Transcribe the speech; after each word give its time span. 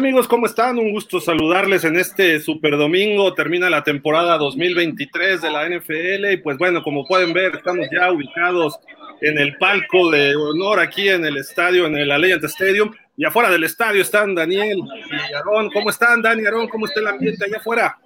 Hola, 0.00 0.06
¿qué 0.06 0.12
tal 0.12 0.14
amigos? 0.14 0.28
¿Cómo 0.28 0.46
están? 0.46 0.78
Un 0.78 0.92
gusto 0.92 1.20
saludarles 1.20 1.84
en 1.84 1.96
este 1.96 2.40
super 2.40 2.78
domingo. 2.78 3.34
Termina 3.34 3.68
la 3.68 3.84
temporada 3.84 4.38
2023 4.38 5.42
de 5.42 5.50
la 5.50 5.68
NFL 5.68 6.32
y 6.32 6.36
pues 6.38 6.56
bueno, 6.56 6.82
como 6.82 7.04
pueden 7.04 7.34
ver, 7.34 7.56
estamos 7.56 7.86
ya 7.92 8.10
ubicados 8.10 8.80
en 9.20 9.36
el 9.36 9.58
palco 9.58 10.10
de 10.10 10.34
honor 10.36 10.80
aquí 10.80 11.10
en 11.10 11.26
el 11.26 11.36
estadio, 11.36 11.86
en 11.86 11.96
el 11.96 12.10
Allianz 12.10 12.42
Stadium. 12.44 12.94
Y 13.14 13.26
afuera 13.26 13.50
del 13.50 13.64
estadio 13.64 14.00
están 14.00 14.34
Daniel 14.34 14.78
y 14.78 15.34
Aarón. 15.34 15.70
¿Cómo 15.70 15.90
están, 15.90 16.22
Dani, 16.22 16.46
Aarón? 16.46 16.68
¿Cómo 16.68 16.86
está 16.86 17.00
el 17.00 17.08
ambiente 17.08 17.44
allá 17.44 17.58
afuera? 17.58 17.98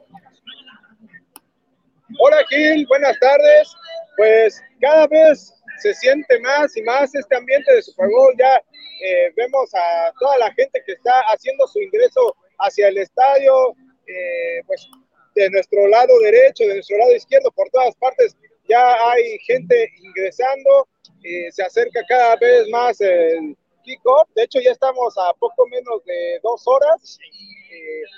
Hola, 2.19 2.39
Gil. 2.49 2.87
Buenas 2.89 3.17
tardes. 3.21 3.77
Pues 4.17 4.61
cada 4.81 5.07
vez 5.07 5.55
se 5.81 5.95
siente 5.95 6.39
más 6.41 6.77
y 6.77 6.83
más 6.83 7.15
este 7.15 7.37
ambiente 7.37 7.75
de 7.75 7.83
Super 7.83 8.09
Bowl. 8.09 8.35
Ya 8.39 8.57
eh, 8.57 9.33
vemos 9.37 9.71
a 9.75 10.13
toda 10.19 10.39
la 10.39 10.53
gente 10.55 10.83
que 10.87 10.93
está 10.93 11.21
haciendo 11.33 11.67
su 11.67 11.81
ingreso 11.81 12.37
hacia 12.59 12.89
el 12.89 12.99
estadio, 12.99 13.75
eh, 14.07 14.63
pues 14.67 14.89
de 15.35 15.51
nuestro 15.51 15.87
lado 15.89 16.19
derecho, 16.21 16.65
de 16.65 16.75
nuestro 16.75 16.97
lado 16.99 17.15
izquierdo, 17.15 17.51
por 17.53 17.69
todas 17.71 17.95
partes 17.97 18.37
ya 18.69 18.95
hay 19.11 19.39
gente 19.41 19.91
ingresando, 20.03 20.89
eh, 21.25 21.51
se 21.51 21.63
acerca 21.63 22.01
cada 22.09 22.37
vez 22.37 22.69
más 22.71 23.01
el 23.01 23.57
kick-off, 23.83 24.29
de 24.35 24.45
hecho 24.45 24.61
ya 24.61 24.71
estamos 24.71 25.15
a 25.19 25.35
poco 25.35 25.67
menos 25.67 26.03
de 26.05 26.41
dos 26.43 26.63
horas 26.67 27.19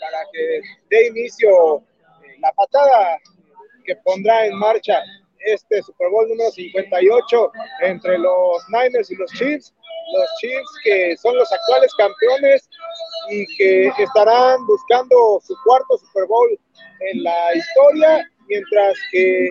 para 0.00 0.18
que 0.32 0.60
dé 0.91 1.06
inicio 1.08 1.82
la 2.41 2.52
patada 2.52 3.18
que 3.84 3.96
pondrá 3.96 4.46
en 4.46 4.54
marcha 4.56 5.02
este 5.47 5.83
Super 5.83 6.08
Bowl 6.11 6.28
número 6.28 6.50
58 6.50 7.52
entre 7.83 8.19
los 8.19 8.64
Niners 8.69 9.11
y 9.11 9.16
los 9.16 9.30
Chiefs. 9.33 9.75
Los 10.12 10.28
Chiefs 10.41 10.70
que 10.84 11.16
son 11.16 11.36
los 11.36 11.50
actuales 11.53 11.92
campeones 11.97 12.69
y 13.30 13.47
que 13.56 13.88
estarán 13.98 14.64
buscando 14.66 15.41
su 15.44 15.55
cuarto 15.64 15.98
Super 15.98 16.26
Bowl 16.26 16.48
en 17.12 17.22
la 17.22 17.54
historia, 17.54 18.31
mientras 18.48 18.97
que 19.10 19.50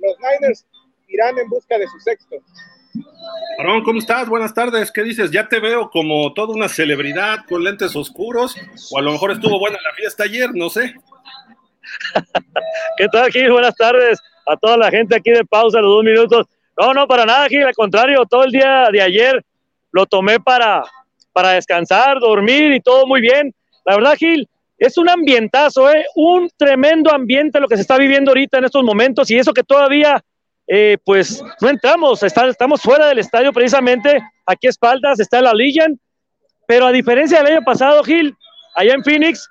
los 0.00 0.16
Niners 0.18 0.66
irán 1.08 1.38
en 1.38 1.48
busca 1.48 1.78
de 1.78 1.86
su 1.88 1.98
sexto. 2.00 2.36
Aaron, 3.58 3.82
¿cómo 3.82 3.98
estás? 3.98 4.28
Buenas 4.28 4.54
tardes. 4.54 4.92
¿Qué 4.92 5.02
dices? 5.02 5.30
Ya 5.30 5.48
te 5.48 5.60
veo 5.60 5.90
como 5.90 6.32
toda 6.34 6.54
una 6.54 6.68
celebridad 6.68 7.38
con 7.48 7.64
lentes 7.64 7.94
oscuros, 7.96 8.54
o 8.92 8.98
a 8.98 9.02
lo 9.02 9.12
mejor 9.12 9.32
estuvo 9.32 9.58
buena 9.58 9.78
la 9.82 9.92
fiesta 9.94 10.24
ayer, 10.24 10.50
no 10.54 10.70
sé. 10.70 10.94
¿Qué 12.96 13.08
tal, 13.08 13.30
Gil? 13.30 13.50
Buenas 13.52 13.74
tardes 13.74 14.20
a 14.46 14.56
toda 14.56 14.76
la 14.76 14.90
gente 14.90 15.16
aquí 15.16 15.30
de 15.30 15.44
pausa, 15.44 15.80
los 15.80 15.90
dos 15.90 16.04
minutos. 16.04 16.46
No, 16.78 16.92
no, 16.94 17.06
para 17.06 17.26
nada, 17.26 17.48
Gil, 17.48 17.64
al 17.64 17.74
contrario, 17.74 18.24
todo 18.26 18.44
el 18.44 18.52
día 18.52 18.88
de 18.92 19.00
ayer 19.00 19.44
lo 19.92 20.06
tomé 20.06 20.38
para, 20.38 20.84
para 21.32 21.50
descansar, 21.50 22.20
dormir 22.20 22.72
y 22.72 22.80
todo 22.80 23.06
muy 23.06 23.20
bien. 23.20 23.54
La 23.84 23.96
verdad, 23.96 24.14
Gil, 24.16 24.48
es 24.78 24.98
un 24.98 25.08
ambientazo, 25.08 25.90
¿eh? 25.90 26.04
un 26.14 26.50
tremendo 26.56 27.12
ambiente 27.12 27.60
lo 27.60 27.68
que 27.68 27.76
se 27.76 27.82
está 27.82 27.96
viviendo 27.96 28.30
ahorita 28.30 28.58
en 28.58 28.64
estos 28.64 28.84
momentos 28.84 29.30
y 29.30 29.38
eso 29.38 29.54
que 29.54 29.62
todavía, 29.62 30.22
eh, 30.66 30.98
pues, 31.04 31.42
no 31.60 31.68
entramos, 31.68 32.22
estamos 32.22 32.82
fuera 32.82 33.06
del 33.06 33.18
estadio 33.18 33.52
precisamente, 33.52 34.22
aquí 34.44 34.66
a 34.66 34.70
espaldas 34.70 35.18
está 35.18 35.40
la 35.40 35.54
Legion, 35.54 35.98
pero 36.66 36.86
a 36.86 36.92
diferencia 36.92 37.38
del 37.38 37.54
año 37.54 37.64
pasado, 37.64 38.02
Gil, 38.04 38.34
allá 38.74 38.92
en 38.92 39.02
Phoenix, 39.02 39.48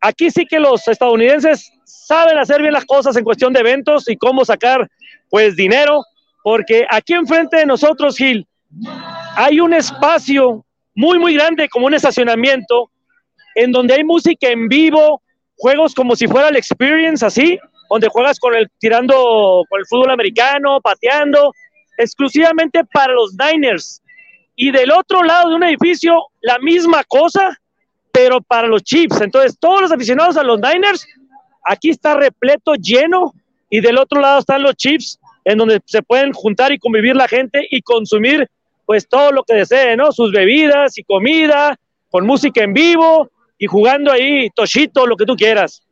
aquí 0.00 0.30
sí 0.30 0.44
que 0.44 0.60
los 0.60 0.86
estadounidenses 0.86 1.72
saben 2.12 2.36
hacer 2.36 2.60
bien 2.60 2.74
las 2.74 2.84
cosas 2.84 3.16
en 3.16 3.24
cuestión 3.24 3.54
de 3.54 3.60
eventos 3.60 4.06
y 4.06 4.18
cómo 4.18 4.44
sacar 4.44 4.86
pues 5.30 5.56
dinero, 5.56 6.04
porque 6.42 6.86
aquí 6.90 7.14
enfrente 7.14 7.56
de 7.56 7.64
nosotros, 7.64 8.18
Gil, 8.18 8.46
hay 9.34 9.60
un 9.60 9.72
espacio 9.72 10.62
muy, 10.94 11.18
muy 11.18 11.32
grande 11.32 11.70
como 11.70 11.86
un 11.86 11.94
estacionamiento 11.94 12.90
en 13.54 13.72
donde 13.72 13.94
hay 13.94 14.04
música 14.04 14.48
en 14.48 14.68
vivo, 14.68 15.22
juegos 15.56 15.94
como 15.94 16.14
si 16.14 16.26
fuera 16.26 16.48
el 16.48 16.56
experience 16.56 17.24
así, 17.24 17.58
donde 17.88 18.08
juegas 18.08 18.38
con 18.38 18.54
el 18.54 18.68
tirando 18.78 19.64
con 19.70 19.80
el 19.80 19.86
fútbol 19.86 20.10
americano, 20.10 20.82
pateando, 20.82 21.54
exclusivamente 21.96 22.84
para 22.92 23.14
los 23.14 23.34
Niners. 23.38 24.02
Y 24.54 24.70
del 24.70 24.92
otro 24.92 25.22
lado 25.22 25.48
de 25.48 25.56
un 25.56 25.64
edificio, 25.64 26.26
la 26.42 26.58
misma 26.58 27.04
cosa, 27.04 27.58
pero 28.12 28.42
para 28.42 28.68
los 28.68 28.82
Chiefs. 28.82 29.22
Entonces, 29.22 29.56
todos 29.58 29.80
los 29.80 29.92
aficionados 29.92 30.36
a 30.36 30.42
los 30.42 30.60
Niners 30.60 31.06
Aquí 31.64 31.90
está 31.90 32.14
repleto, 32.14 32.74
lleno, 32.74 33.32
y 33.70 33.80
del 33.80 33.98
otro 33.98 34.20
lado 34.20 34.40
están 34.40 34.62
los 34.62 34.76
chips, 34.76 35.18
en 35.44 35.58
donde 35.58 35.80
se 35.86 36.02
pueden 36.02 36.32
juntar 36.32 36.72
y 36.72 36.78
convivir 36.78 37.16
la 37.16 37.26
gente 37.26 37.66
y 37.70 37.80
consumir 37.82 38.48
pues 38.84 39.08
todo 39.08 39.32
lo 39.32 39.44
que 39.44 39.54
desee, 39.54 39.96
¿no? 39.96 40.12
Sus 40.12 40.32
bebidas 40.32 40.98
y 40.98 41.04
comida, 41.04 41.78
con 42.10 42.26
música 42.26 42.62
en 42.62 42.74
vivo 42.74 43.30
y 43.58 43.66
jugando 43.66 44.12
ahí 44.12 44.50
toshito, 44.50 45.06
lo 45.06 45.16
que 45.16 45.24
tú 45.24 45.36
quieras. 45.36 45.82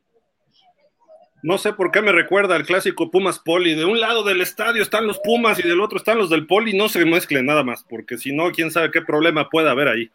No 1.43 1.57
sé 1.57 1.73
por 1.73 1.91
qué 1.91 2.03
me 2.03 2.13
recuerda 2.13 2.55
al 2.55 2.67
clásico 2.67 3.11
Pumas 3.11 3.39
Poli. 3.39 3.75
De 3.75 3.87
un 3.87 3.99
lado 3.99 4.25
del 4.25 4.43
estadio 4.43 4.83
están 4.83 5.07
los 5.07 5.19
Pumas 5.21 5.59
y 5.59 5.63
del 5.67 5.81
otro 5.81 5.97
están 5.97 6.19
los 6.19 6.29
del 6.29 6.47
Poli. 6.47 6.77
No 6.77 6.91
se 6.91 7.07
mezclen 7.07 7.47
nada 7.47 7.65
más, 7.65 7.83
porque 7.89 8.19
si 8.19 8.35
no, 8.35 8.51
quién 8.51 8.71
sabe 8.71 8.91
qué 8.91 9.01
problema 9.01 9.49
puede 9.49 9.71
haber 9.71 9.89
ahí. 9.89 10.11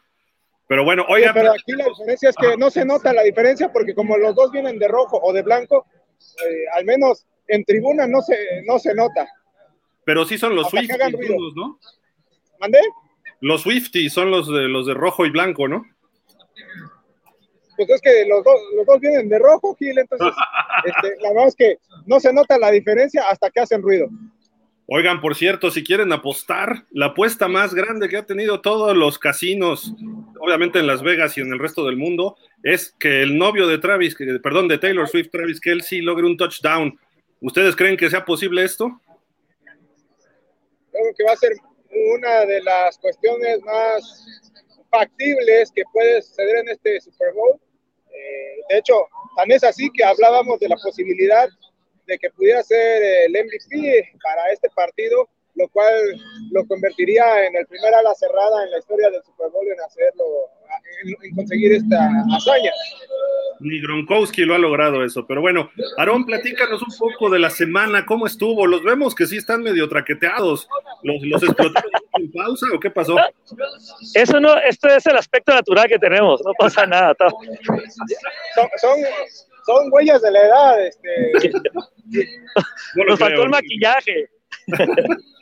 Pero 0.67 0.83
bueno, 0.83 1.05
oye. 1.09 1.29
pero 1.33 1.51
aquí 1.51 1.73
la 1.73 1.85
diferencia 1.85 2.29
es 2.29 2.35
que 2.35 2.57
no 2.57 2.71
se 2.71 2.85
nota 2.85 3.13
la 3.13 3.21
diferencia 3.21 3.71
porque 3.71 3.93
como 3.93 4.17
los 4.17 4.33
dos 4.33 4.51
vienen 4.51 4.79
de 4.79 4.87
rojo 4.87 5.19
o 5.21 5.31
de 5.31 5.43
blanco, 5.43 5.85
eh, 6.43 6.65
al 6.73 6.85
menos 6.85 7.25
en 7.47 7.63
tribuna 7.65 8.07
no 8.07 8.21
se, 8.21 8.63
no 8.65 8.79
se 8.79 8.93
nota. 8.95 9.27
Pero 10.05 10.25
sí 10.25 10.37
son 10.37 10.55
los 10.55 10.69
Swifties, 10.69 10.97
¿no? 11.55 11.79
¿Mandé? 12.59 12.79
Los 13.41 13.61
Swifties 13.61 14.13
son 14.13 14.31
los 14.31 14.47
de, 14.47 14.67
los 14.67 14.87
de 14.87 14.93
rojo 14.93 15.25
y 15.25 15.29
blanco, 15.29 15.67
¿no? 15.67 15.85
Pues 17.75 17.89
es 17.89 18.01
que 18.01 18.25
los, 18.25 18.43
dos, 18.43 18.59
los 18.75 18.85
dos 18.85 18.99
vienen 18.99 19.27
de 19.27 19.37
rojo, 19.37 19.75
Gil, 19.75 19.97
entonces 19.97 20.29
este, 20.85 21.21
la 21.21 21.29
verdad 21.29 21.47
es 21.47 21.55
que 21.55 21.77
no 22.05 22.19
se 22.19 22.33
nota 22.33 22.57
la 22.57 22.71
diferencia 22.71 23.23
hasta 23.29 23.49
que 23.51 23.59
hacen 23.59 23.81
ruido. 23.81 24.07
Oigan, 24.87 25.19
por 25.19 25.35
cierto, 25.35 25.71
si 25.71 25.83
quieren 25.83 26.11
apostar, 26.11 26.85
la 26.91 27.07
apuesta 27.07 27.47
más 27.47 27.73
grande 27.73 28.07
que 28.07 28.17
ha 28.17 28.25
tenido 28.25 28.61
todos 28.61 28.95
los 28.95 29.17
casinos, 29.17 29.93
obviamente 30.39 30.77
en 30.77 30.85
Las 30.85 31.01
Vegas 31.01 31.35
y 31.37 31.41
en 31.41 31.51
el 31.51 31.57
resto 31.57 31.85
del 31.85 31.97
mundo, 31.97 32.37
es 32.61 32.93
que 32.99 33.23
el 33.23 33.35
novio 33.35 33.67
de 33.67 33.79
Travis, 33.79 34.15
perdón, 34.43 34.67
de 34.67 34.77
Taylor 34.77 35.07
Swift, 35.07 35.31
Travis 35.31 35.59
Kelsey, 35.59 36.01
logre 36.01 36.27
un 36.27 36.37
touchdown. 36.37 36.99
¿Ustedes 37.41 37.75
creen 37.75 37.97
que 37.97 38.11
sea 38.11 38.23
posible 38.23 38.63
esto? 38.63 39.01
Creo 40.91 41.13
que 41.17 41.23
va 41.23 41.33
a 41.33 41.37
ser 41.37 41.53
una 42.13 42.45
de 42.45 42.61
las 42.61 42.97
cuestiones 42.99 43.61
más 43.63 44.25
factibles 44.91 45.71
que 45.71 45.81
puede 45.91 46.21
suceder 46.21 46.57
en 46.57 46.69
este 46.69 47.01
Super 47.01 47.33
Bowl. 47.33 47.59
Eh, 48.13 48.61
de 48.69 48.77
hecho, 48.77 48.93
tan 49.35 49.51
es 49.51 49.63
así 49.63 49.89
que 49.91 50.03
hablábamos 50.03 50.59
de 50.59 50.69
la 50.69 50.75
posibilidad 50.75 51.49
de 52.05 52.17
que 52.17 52.29
pudiera 52.29 52.63
ser 52.63 53.03
el 53.25 53.31
MVP 53.31 54.13
para 54.21 54.51
este 54.51 54.69
partido, 54.69 55.27
lo 55.55 55.67
cual 55.69 55.93
lo 56.51 56.65
convertiría 56.67 57.45
en 57.45 57.55
el 57.55 57.65
primer 57.65 57.93
ala 57.93 58.13
cerrada 58.13 58.63
en 58.63 58.71
la 58.71 58.79
historia 58.79 59.09
del 59.09 59.23
Super 59.23 59.49
Bowl 59.51 59.65
en 59.67 59.79
hacerlo, 59.81 60.25
en, 61.23 61.35
conseguir 61.35 61.73
esta 61.73 62.09
hazaña. 62.35 62.71
Ni 63.61 63.81
Gronkowski 63.81 64.43
lo 64.43 64.55
ha 64.55 64.57
logrado 64.57 65.03
eso, 65.03 65.25
pero 65.25 65.39
bueno, 65.39 65.71
Aarón, 65.97 66.25
platícanos 66.25 66.81
un 66.81 66.97
poco 66.97 67.29
de 67.29 67.39
la 67.39 67.49
semana, 67.49 68.05
¿cómo 68.05 68.27
estuvo? 68.27 68.67
Los 68.67 68.83
vemos 68.83 69.15
que 69.15 69.25
sí 69.25 69.37
están 69.37 69.63
medio 69.63 69.87
traqueteados, 69.87 70.67
¿los, 71.03 71.21
los 71.21 71.41
explotaron 71.41 71.91
en 72.19 72.31
pausa 72.33 72.65
o 72.73 72.79
qué 72.79 72.91
pasó? 72.91 73.15
Eso 74.13 74.39
no, 74.41 74.57
esto 74.57 74.89
es 74.89 75.05
el 75.05 75.15
aspecto 75.15 75.53
natural 75.53 75.87
que 75.87 75.99
tenemos, 75.99 76.41
no 76.45 76.51
pasa 76.59 76.85
nada. 76.85 77.15
Son, 77.17 78.69
son, 78.77 78.99
son 79.65 79.87
huellas 79.91 80.21
de 80.21 80.31
la 80.31 80.45
edad. 80.45 80.85
Este. 80.85 81.51
Nos 83.07 83.19
faltó 83.19 83.43
el 83.43 83.49
maquillaje. 83.49 84.29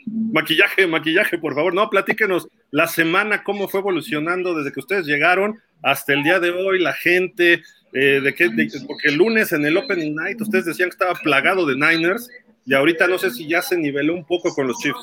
maquillaje, 0.07 0.87
maquillaje, 0.87 1.37
por 1.37 1.55
favor. 1.55 1.73
No, 1.73 1.89
platíquenos 1.89 2.47
la 2.71 2.87
semana, 2.87 3.43
cómo 3.43 3.67
fue 3.67 3.79
evolucionando 3.79 4.55
desde 4.55 4.71
que 4.71 4.79
ustedes 4.79 5.05
llegaron 5.05 5.59
hasta 5.81 6.13
el 6.13 6.23
día 6.23 6.39
de 6.39 6.51
hoy, 6.51 6.79
la 6.79 6.93
gente, 6.93 7.61
eh, 7.93 8.21
de 8.21 8.33
que, 8.33 8.49
porque 8.87 9.09
el 9.09 9.15
lunes 9.15 9.51
en 9.51 9.65
el 9.65 9.77
Opening 9.77 10.15
Night 10.15 10.41
ustedes 10.41 10.65
decían 10.65 10.89
que 10.89 10.95
estaba 10.95 11.13
plagado 11.13 11.65
de 11.65 11.75
Niners 11.75 12.29
y 12.65 12.73
ahorita 12.73 13.07
no 13.07 13.17
sé 13.17 13.29
si 13.29 13.47
ya 13.47 13.61
se 13.61 13.77
niveló 13.77 14.13
un 14.13 14.25
poco 14.25 14.53
con 14.53 14.67
los 14.67 14.77
Chiefs. 14.79 14.99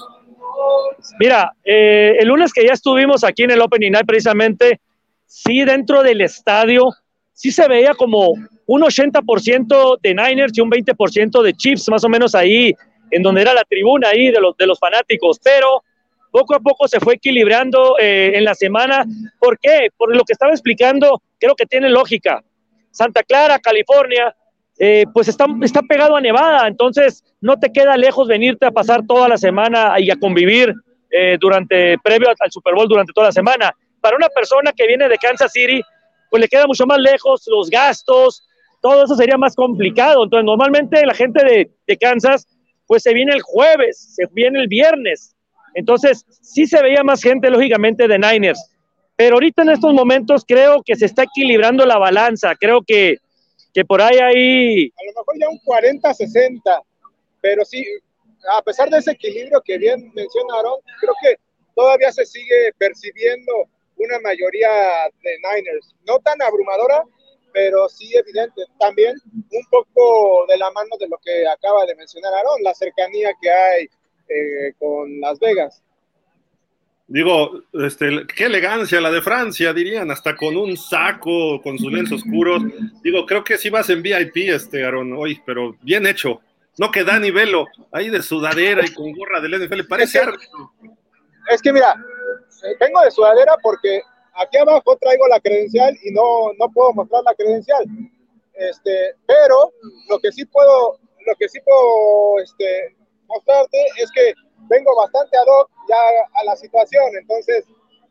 Mira, 1.19 1.53
eh, 1.65 2.17
el 2.19 2.29
lunes 2.29 2.53
que 2.53 2.65
ya 2.65 2.73
estuvimos 2.73 3.23
aquí 3.25 3.45
en 3.45 3.53
el 3.53 3.61
Opening 3.61 3.93
Night 3.93 4.07
precisamente, 4.07 4.81
sí 5.27 5.65
dentro 5.65 6.03
del 6.03 6.21
estadio, 6.23 6.91
sí 7.41 7.51
se 7.51 7.67
veía 7.67 7.95
como 7.95 8.35
un 8.67 8.83
80% 8.83 9.99
de 10.03 10.15
Niners 10.15 10.53
y 10.55 10.61
un 10.61 10.71
20% 10.71 11.43
de 11.43 11.55
Chiefs, 11.55 11.89
más 11.89 12.05
o 12.05 12.09
menos 12.11 12.35
ahí, 12.35 12.75
en 13.11 13.23
donde 13.23 13.41
era 13.41 13.55
la 13.55 13.65
tribuna 13.65 14.09
ahí 14.09 14.31
de 14.31 14.39
los, 14.39 14.55
de 14.59 14.67
los 14.67 14.79
fanáticos, 14.79 15.41
pero 15.43 15.83
poco 16.31 16.55
a 16.55 16.61
poco 16.61 16.87
se 16.87 17.01
fue 17.01 17.15
equilibrando 17.15 17.97
eh, 17.99 18.33
en 18.35 18.45
la 18.45 18.55
semana. 18.55 19.07
¿Por 19.39 19.59
qué? 19.59 19.89
Por 19.97 20.15
lo 20.15 20.23
que 20.25 20.35
estaba 20.35 20.53
explicando, 20.53 21.23
creo 21.39 21.55
que 21.55 21.65
tiene 21.65 21.89
lógica. 21.89 22.45
Santa 22.91 23.23
Clara, 23.23 23.59
California, 23.59 24.37
eh, 24.79 25.07
pues 25.15 25.29
está, 25.29 25.47
está 25.63 25.81
pegado 25.81 26.17
a 26.17 26.21
Nevada, 26.21 26.69
entonces 26.69 27.25
no 27.41 27.59
te 27.59 27.73
queda 27.73 27.97
lejos 27.97 28.29
venirte 28.29 28.67
a 28.67 28.71
pasar 28.71 29.07
toda 29.07 29.29
la 29.29 29.39
semana 29.39 29.99
y 29.99 30.11
a 30.11 30.17
convivir 30.17 30.75
eh, 31.11 31.39
durante, 31.41 31.97
previo 32.05 32.29
al 32.29 32.53
Super 32.53 32.75
Bowl 32.75 32.87
durante 32.87 33.15
toda 33.15 33.29
la 33.29 33.33
semana. 33.33 33.75
para 34.03 34.17
una 34.17 34.29
persona 34.29 34.73
que 34.73 34.87
viene 34.87 35.09
de 35.09 35.17
Kansas 35.17 35.53
City, 35.53 35.83
pues 36.31 36.41
le 36.41 36.49
queda 36.49 36.67
mucho 36.67 36.87
más 36.87 36.99
lejos 36.99 37.43
los 37.49 37.69
gastos, 37.69 38.47
todo 38.81 39.05
eso 39.05 39.15
sería 39.17 39.37
más 39.37 39.55
complicado. 39.55 40.25
Entonces, 40.25 40.45
normalmente 40.45 41.05
la 41.05 41.15
gente 41.15 41.69
de, 41.87 41.97
Kansas, 41.99 42.47
pues 42.87 43.03
se 43.03 43.13
viene 43.13 43.35
el 43.35 43.43
jueves, 43.43 44.15
se 44.15 44.27
viene 44.33 44.61
el 44.61 44.69
viernes. 44.69 45.35
Entonces, 45.75 46.25
sí 46.41 46.67
se 46.67 46.83
veía 46.83 47.05
más 47.05 47.23
gente, 47.23 47.51
lógicamente, 47.51 48.09
de 48.09 48.19
Niners. 48.19 48.71
Pero 49.17 49.35
ahorita 49.35 49.63
en 49.63 49.71
estos 49.71 49.93
momentos 49.93 50.45
creo 50.47 50.83
que 50.83 50.97
se 50.97 51.05
está 51.05 51.25
equilibrando 51.25 51.85
la 51.85 51.99
balanza. 51.99 52.55
Creo 52.59 52.81
que, 52.83 53.19
que 53.75 53.85
por 53.85 54.01
ahí 54.01 54.17
hay... 54.19 54.87
A 54.87 55.05
lo 55.05 55.21
mejor 55.21 55.39
ya 55.39 55.49
un 55.51 56.01
40-60, 56.01 56.61
pero 57.43 57.65
sí, 57.65 57.85
a 58.57 58.63
pesar 58.63 58.89
de 58.89 58.99
ese 58.99 59.13
equilibrio 59.13 59.61
que 59.63 59.79
bien 59.79 60.11
mencionaron, 60.15 60.75
creo 61.01 61.15
que 61.23 61.37
todavía 61.75 62.11
se 62.13 62.25
sigue 62.25 62.73
percibiendo 62.79 63.53
una 64.01 64.19
mayoría 64.21 64.69
de 65.23 65.37
Niners. 65.39 65.95
No 66.07 66.19
tan 66.21 66.41
abrumadora, 66.43 67.05
pero 67.53 67.89
sí 67.89 68.11
evidente. 68.17 68.63
También 68.79 69.15
un 69.35 69.65
poco 69.71 70.47
de 70.49 70.59
la 70.59 70.71
mano 70.71 70.91
de 70.99 71.09
lo 71.09 71.19
que 71.19 71.47
acaba 71.47 71.87
de 71.87 71.95
mencionar 71.97 72.33
Aaron, 72.35 72.63
la 72.63 72.75
cercanía 72.75 73.31
que 73.41 73.51
hay 73.51 73.85
eh, 74.29 74.73
con 74.79 75.21
Las 75.21 75.39
Vegas. 75.39 75.83
Digo, 77.09 77.65
este, 77.73 78.25
qué 78.37 78.45
elegancia 78.45 79.01
la 79.01 79.11
de 79.11 79.21
Francia, 79.21 79.73
dirían, 79.73 80.13
hasta 80.13 80.37
con 80.37 80.57
un 80.57 80.77
saco, 80.77 81.61
con 81.61 81.77
sus 81.77 81.93
lentes 81.93 82.13
oscuros. 82.13 82.63
Digo, 83.03 83.27
creo 83.27 83.43
que 83.43 83.59
sí 83.59 83.69
vas 83.69 83.91
en 83.91 84.01
VIP, 84.01 84.37
este, 84.49 84.85
Aaron, 84.85 85.13
hoy, 85.15 85.41
pero 85.45 85.77
bien 85.83 86.07
hecho. 86.07 86.41
No 86.79 86.93
que 86.93 87.03
Dani 87.03 87.33
Velo, 87.33 87.67
ahí 87.91 88.11
de 88.11 88.23
sudadera 88.23 88.87
y 88.87 88.95
con 88.95 89.11
gorra 89.11 89.41
del 89.41 89.61
NFL, 89.61 89.89
parece 89.89 90.21
es 90.21 90.25
que, 90.25 91.55
es 91.55 91.63
que 91.63 91.73
mira, 91.73 91.97
vengo 92.79 93.01
de 93.03 93.11
sudadera 93.11 93.57
porque 93.63 94.03
aquí 94.35 94.59
abajo 94.59 94.97
traigo 95.01 95.27
la 95.29 95.41
credencial 95.41 95.97
y 96.03 96.13
no, 96.13 96.53
no 96.59 96.71
puedo 96.71 96.93
mostrar 96.93 97.23
la 97.25 97.35
credencial. 97.35 97.85
Este, 98.55 99.15
pero 99.27 99.73
lo 100.09 100.19
que 100.19 100.33
sí 100.33 100.45
puedo, 100.45 100.99
lo 101.27 101.35
que 101.39 101.49
sí 101.49 101.59
puedo 101.61 102.41
este, 102.41 102.97
mostrarte 103.27 103.79
es 103.97 104.11
que 104.13 104.35
vengo 104.69 104.95
bastante 104.97 105.37
ad 105.37 105.47
hoc 105.47 105.71
ya 105.89 106.41
a 106.41 106.45
la 106.45 106.57
situación, 106.57 107.05
entonces 107.19 107.65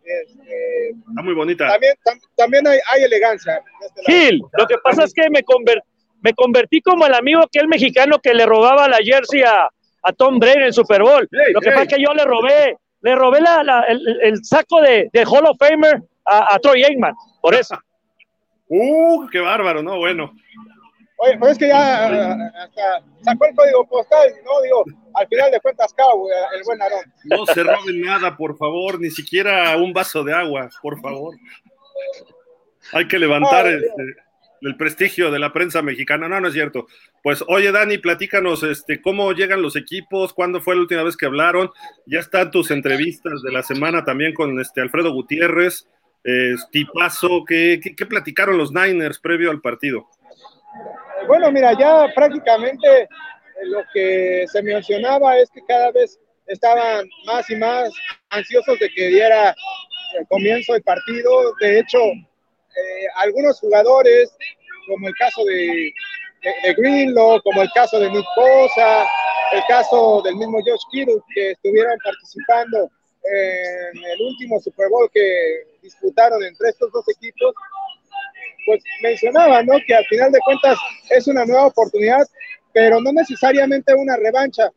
este, 0.03 0.89
está 0.89 1.21
muy 1.21 1.35
bonita. 1.35 1.67
También, 1.67 1.93
también 2.35 2.67
hay, 2.67 2.79
hay 2.91 3.03
elegancia. 3.03 3.61
Este 3.81 4.01
Gil, 4.11 4.41
lo 4.57 4.65
que 4.65 4.77
pasa 4.83 5.03
es 5.03 5.13
que 5.13 5.29
me, 5.29 5.41
me 6.21 6.33
convertí 6.33 6.81
como 6.81 7.05
el 7.05 7.13
amigo 7.13 7.41
aquel 7.41 7.67
mexicano 7.67 8.19
que 8.19 8.33
le 8.33 8.45
robaba 8.45 8.87
la 8.87 8.97
jersey 8.97 9.43
a, 9.43 9.69
a 10.01 10.13
Tom 10.13 10.39
Brady 10.39 10.57
en 10.57 10.63
el 10.63 10.73
Super 10.73 11.01
Bowl. 11.03 11.27
lo 11.53 11.61
que 11.61 11.69
pasa 11.69 11.83
es 11.83 11.93
que 11.95 12.01
yo 12.01 12.13
le 12.13 12.23
robé, 12.23 12.77
le 13.01 13.15
robé 13.15 13.41
la, 13.41 13.63
la, 13.63 13.81
el, 13.83 14.19
el, 14.21 14.43
saco 14.43 14.81
de, 14.81 15.09
de, 15.11 15.23
Hall 15.23 15.45
of 15.45 15.57
Famer 15.57 16.01
a, 16.25 16.55
a 16.55 16.59
Troy 16.59 16.83
Aikman, 16.83 17.13
por 17.41 17.55
eso. 17.55 17.77
¡Uh, 18.67 19.27
qué 19.29 19.39
bárbaro! 19.39 19.81
No, 19.81 19.97
bueno. 19.97 20.31
Oye, 21.21 21.37
pues 21.37 21.53
es 21.53 21.57
que 21.57 21.67
ya 21.67 22.05
hasta 22.05 23.03
sacó 23.23 23.45
el 23.45 23.55
código 23.55 23.85
postal, 23.87 24.29
¿no? 24.45 24.61
Digo, 24.61 24.85
al 25.13 25.27
final 25.27 25.51
de 25.51 25.59
cuentas, 25.59 25.93
Cabo, 25.93 26.29
el 26.55 26.63
buen 26.63 26.81
Aarón. 26.81 27.13
No 27.25 27.45
se 27.45 27.61
roben 27.61 28.01
nada, 28.01 28.37
por 28.37 28.57
favor, 28.57 29.01
ni 29.01 29.09
siquiera 29.09 29.75
un 29.75 29.91
vaso 29.91 30.23
de 30.23 30.33
agua, 30.33 30.69
por 30.81 31.01
favor. 31.01 31.35
Hay 32.93 33.05
que 33.05 33.19
levantar 33.19 33.65
no, 33.65 33.71
este, 33.71 34.03
el 34.61 34.75
prestigio 34.77 35.31
de 35.31 35.39
la 35.39 35.53
prensa 35.53 35.81
mexicana. 35.81 36.27
No, 36.27 36.39
no 36.39 36.47
es 36.47 36.53
cierto. 36.53 36.87
Pues, 37.23 37.43
oye, 37.47 37.71
Dani, 37.71 37.97
platícanos, 37.97 38.63
este, 38.63 39.01
cómo 39.01 39.31
llegan 39.33 39.61
los 39.61 39.75
equipos, 39.75 40.33
cuándo 40.33 40.61
fue 40.61 40.75
la 40.75 40.81
última 40.81 41.03
vez 41.03 41.17
que 41.17 41.25
hablaron. 41.25 41.71
Ya 42.05 42.19
están 42.19 42.51
tus 42.51 42.71
entrevistas 42.71 43.41
de 43.41 43.51
la 43.51 43.63
semana 43.63 44.03
también 44.03 44.33
con 44.33 44.59
este 44.59 44.81
Alfredo 44.81 45.13
Gutiérrez. 45.13 45.87
Eh, 46.23 46.55
tipazo, 46.71 47.45
¿qué, 47.47 47.79
qué, 47.81 48.05
platicaron 48.05 48.57
los 48.57 48.73
Niners 48.73 49.19
previo 49.19 49.51
al 49.51 49.61
partido? 49.61 50.07
Bueno, 51.27 51.49
mira, 51.51 51.77
ya 51.79 52.07
prácticamente 52.13 53.07
lo 53.63 53.83
que 53.93 54.45
se 54.51 54.61
mencionaba 54.61 55.37
es 55.37 55.49
que 55.49 55.61
cada 55.65 55.91
vez 55.91 56.19
estaban 56.47 57.07
más 57.25 57.49
y 57.49 57.55
más 57.55 57.89
ansiosos 58.29 58.79
de 58.79 58.89
que 58.89 59.07
diera 59.07 59.55
el 60.19 60.27
comienzo 60.27 60.73
del 60.73 60.83
partido. 60.83 61.53
De 61.61 61.79
hecho, 61.79 61.99
eh, 62.75 63.07
algunos 63.15 63.59
jugadores, 63.59 64.31
como 64.87 65.07
el 65.07 65.13
caso 65.15 65.43
de, 65.45 65.91
de, 66.43 66.73
de, 66.73 67.41
como 67.43 67.61
el 67.61 67.69
caso 67.73 67.99
de 67.99 68.09
Nick 68.09 68.25
Bosa, 68.35 69.05
el 69.51 69.63
caso 69.67 70.21
del 70.23 70.35
mismo 70.35 70.59
Josh 70.65 70.83
Kittle, 70.91 71.19
que 71.33 71.51
estuvieron 71.51 71.97
participando 72.03 72.89
en 73.23 74.03
el 74.03 74.21
último 74.21 74.59
Super 74.59 74.89
Bowl 74.89 75.09
que 75.13 75.63
disputaron 75.81 76.43
entre 76.43 76.69
estos 76.69 76.91
dos 76.91 77.07
equipos, 77.09 77.53
pues 78.65 78.83
mencionaba, 79.01 79.63
¿no? 79.63 79.77
Que 79.85 79.95
al 79.95 80.05
final 80.05 80.31
de 80.31 80.39
cuentas 80.39 80.77
es 81.09 81.27
una 81.27 81.45
nueva 81.45 81.67
oportunidad, 81.67 82.25
pero 82.73 83.01
no 83.01 83.11
necesariamente 83.11 83.93
una 83.93 84.15
revancha. 84.17 84.69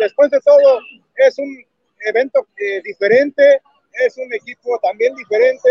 Después 0.00 0.30
de 0.30 0.40
todo, 0.40 0.80
es 1.16 1.38
un 1.38 1.64
evento 2.06 2.46
eh, 2.58 2.82
diferente, 2.82 3.60
es 4.04 4.16
un 4.18 4.32
equipo 4.34 4.78
también 4.82 5.14
diferente 5.14 5.70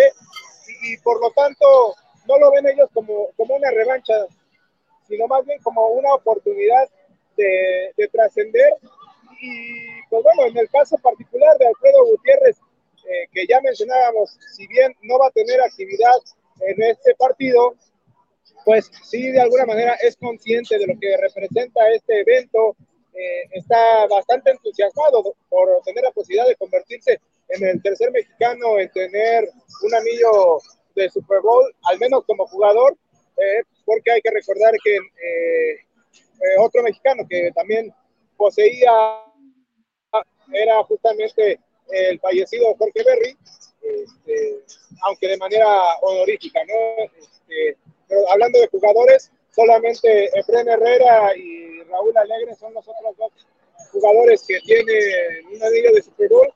y, 0.81 0.97
por 0.97 1.19
lo 1.21 1.31
tanto 1.31 1.95
no 2.27 2.37
lo 2.39 2.51
ven 2.51 2.67
ellos 2.67 2.89
como, 2.93 3.29
como 3.37 3.55
una 3.55 3.69
revancha, 3.71 4.13
sino 5.07 5.27
más 5.27 5.45
bien 5.45 5.61
como 5.61 5.87
una 5.89 6.13
oportunidad 6.13 6.89
de, 7.37 7.93
de 7.95 8.07
trascender. 8.07 8.73
Y 9.39 10.01
pues 10.09 10.23
bueno, 10.23 10.45
en 10.45 10.57
el 10.57 10.69
caso 10.69 10.97
particular 10.97 11.57
de 11.57 11.67
Alfredo 11.67 12.05
Gutiérrez, 12.05 12.57
eh, 13.07 13.27
que 13.31 13.45
ya 13.45 13.61
mencionábamos, 13.61 14.35
si 14.55 14.65
bien 14.65 14.95
no 15.03 15.19
va 15.19 15.27
a 15.27 15.31
tener 15.31 15.61
actividad 15.61 16.15
en 16.61 16.81
este 16.81 17.13
partido, 17.15 17.75
pues 18.63 18.89
sí, 19.03 19.31
de 19.31 19.41
alguna 19.41 19.65
manera 19.65 19.93
es 20.01 20.15
consciente 20.17 20.79
de 20.79 20.87
lo 20.87 20.99
que 20.99 21.15
representa 21.17 21.87
este 21.91 22.21
evento, 22.21 22.75
eh, 23.13 23.43
está 23.51 24.07
bastante 24.07 24.51
entusiasmado 24.51 25.35
por 25.49 25.81
tener 25.83 26.03
la 26.03 26.11
posibilidad 26.11 26.47
de 26.47 26.55
convertirse 26.55 27.21
en 27.49 27.67
el 27.67 27.81
tercer 27.81 28.11
mexicano 28.11 28.79
en 28.79 28.89
tener 28.91 29.49
un 29.83 29.95
anillo 29.95 30.59
de 30.95 31.09
Super 31.09 31.41
Bowl, 31.41 31.73
al 31.83 31.99
menos 31.99 32.23
como 32.25 32.47
jugador, 32.47 32.97
eh, 33.37 33.63
porque 33.85 34.11
hay 34.11 34.21
que 34.21 34.31
recordar 34.31 34.73
que 34.83 34.95
eh, 34.95 35.85
otro 36.59 36.81
mexicano 36.83 37.23
que 37.29 37.51
también 37.53 37.93
poseía 38.37 39.21
era 40.53 40.83
justamente 40.83 41.59
el 41.91 42.19
fallecido 42.19 42.75
Jorge 42.77 43.03
Berry, 43.03 43.37
este, 43.81 44.63
aunque 45.03 45.27
de 45.27 45.37
manera 45.37 45.67
honorífica, 46.01 46.61
¿no? 46.65 47.03
Este, 47.17 47.77
pero 48.07 48.29
hablando 48.31 48.59
de 48.59 48.67
jugadores, 48.67 49.31
solamente 49.51 50.29
Efren 50.37 50.67
Herrera 50.67 51.35
y 51.35 51.81
Raúl 51.83 52.17
Alegre 52.17 52.55
son 52.55 52.73
los 52.73 52.87
otros 52.87 53.17
dos 53.17 53.31
jugadores 53.91 54.43
que 54.47 54.59
tienen 54.61 55.45
una 55.53 55.69
liga 55.69 55.91
de 55.91 56.01
Super 56.01 56.29
Bowl 56.29 56.53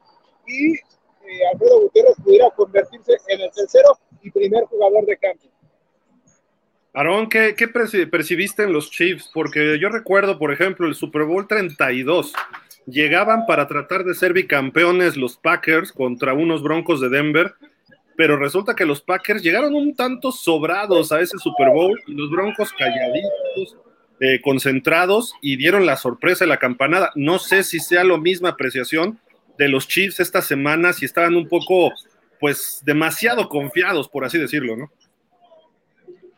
y 0.50 0.74
eh, 0.74 1.48
Alfredo 1.53 1.82
Gutiérrez 1.82 2.15
pudiera 2.24 2.50
convertirse 2.51 3.18
en 3.27 3.41
el 3.41 3.51
tercero 3.51 3.98
y 4.22 4.32
primer 4.32 4.63
jugador 4.65 5.06
de 5.06 5.18
campo. 5.18 5.46
Aarón, 6.94 7.29
¿qué, 7.29 7.56
¿qué, 7.56 7.68
percibiste 7.68 8.63
en 8.63 8.74
los 8.74 8.89
Chiefs? 8.89 9.29
Porque 9.32 9.77
yo 9.79 9.89
recuerdo, 9.89 10.39
por 10.39 10.51
ejemplo, 10.51 10.88
el 10.88 10.96
Super 10.96 11.24
Bowl 11.24 11.48
32. 11.48 12.34
Llegaban 12.88 13.46
para 13.46 13.68
tratar 13.68 14.03
de 14.03 14.15
ser 14.15 14.34
bicampeones 14.34 15.15
los 15.15 15.38
Packers 15.38 15.91
contra 15.91 16.34
unos 16.34 16.63
Broncos 16.63 17.00
de 17.00 17.10
Denver, 17.10 17.53
pero 18.18 18.38
resulta 18.38 18.75
que 18.75 18.86
los 18.86 19.01
Packers 19.01 19.44
llegaron 19.44 19.75
un 19.75 19.96
tanto 19.96 20.32
sobrados 20.32 21.12
a 21.12 21.22
ese 21.22 21.38
Super 21.38 21.70
Bowl 21.70 21.98
y 22.08 22.15
los 22.15 22.32
Broncos 22.32 22.74
calladitos, 22.74 23.77
eh, 24.20 24.41
concentrados 24.41 25.36
y 25.41 25.58
dieron 25.58 25.86
la 25.86 25.96
sorpresa 25.96 26.44
de 26.44 26.50
la 26.50 26.58
campanada. 26.58 27.12
No 27.13 27.38
sé 27.38 27.63
si 27.63 27.79
sea 27.79 28.03
la 28.03 28.18
misma 28.18 28.50
apreciación 28.50 29.20
de 29.60 29.68
los 29.68 29.89
Chiefs 29.89 30.22
esta 30.22 30.42
semana, 30.42 30.94
si 30.94 31.04
estaban 31.04 31.36
un 31.36 31.46
poco, 31.46 31.92
pues, 32.39 32.82
demasiado 32.86 33.50
confiados, 33.50 34.08
por 34.08 34.24
así 34.24 34.38
decirlo, 34.38 34.78
¿no? 34.78 34.89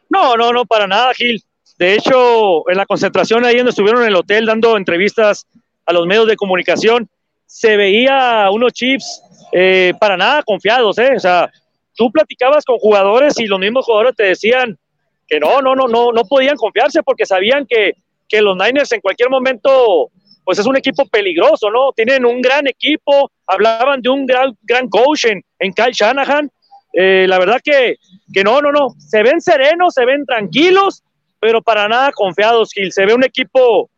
No, 0.10 0.36
no, 0.36 0.52
no, 0.52 0.66
para 0.66 0.88
nada, 0.88 1.14
Gil. 1.14 1.40
De 1.78 1.94
hecho, 1.94 2.68
en 2.68 2.78
la 2.78 2.88
concentración 2.88 3.46
ahí 3.46 3.58
donde 3.58 3.70
estuvieron 3.70 4.02
en 4.02 4.08
el 4.08 4.16
hotel 4.16 4.48
dando 4.48 4.76
entrevistas 4.76 5.46
a 5.86 5.94
los 5.94 6.08
medios 6.08 6.26
de 6.26 6.36
comunicación, 6.36 7.08
se 7.46 7.78
veía 7.78 8.50
unos 8.52 8.74
Chiefs 8.74 9.22
eh, 9.52 9.94
para 10.00 10.18
nada 10.18 10.42
confiados, 10.42 10.98
¿eh? 10.98 11.12
O 11.16 11.20
sea, 11.20 11.52
tú 11.96 12.12
platicabas 12.12 12.66
con 12.66 12.80
jugadores 12.80 13.40
y 13.40 13.46
los 13.46 13.60
mismos 13.60 13.86
jugadores 13.86 14.16
te 14.16 14.24
decían 14.24 14.80
que 15.28 15.40
no, 15.40 15.62
no, 15.62 15.76
no, 15.76 15.88
no, 15.88 16.12
no 16.12 16.24
podían 16.26 16.56
confiarse 16.56 17.04
porque 17.04 17.28
sabían 17.28 17.68
que, 17.68 17.94
que 18.28 18.42
los 18.42 18.58
Niners 18.58 18.92
en 18.94 19.02
cualquier 19.02 19.30
momento, 19.30 20.10
pues 20.44 20.60
es 20.60 20.66
un 20.66 20.78
equipo 20.78 21.06
peligroso, 21.06 21.70
¿no? 21.70 21.92
Tienen 21.94 22.26
un 22.26 22.42
gran 22.42 22.68
equipo, 22.68 23.32
hablaban 23.48 24.02
de 24.02 24.10
un 24.10 24.26
gran, 24.26 24.56
gran 24.64 24.88
coach 24.90 25.26
en, 25.26 25.74
Kyle 25.74 25.92
Shanahan, 25.92 26.50
eh, 26.94 27.26
la 27.28 27.40
verdad 27.40 27.60
que, 27.64 27.96
que 28.34 28.44
no, 28.44 28.62
no, 28.62 28.72
no, 28.72 28.90
se 28.98 29.24
ven 29.24 29.40
serenos, 29.40 29.94
se 29.94 30.06
ven 30.06 30.26
tranquilos, 30.26 31.04
pero 31.40 31.62
para 31.62 31.88
nada 31.88 32.12
confiados, 32.12 32.74
Gil. 32.74 32.92
Se 32.92 33.06
ve 33.06 33.14
un 33.14 33.24
equipo 33.24 33.90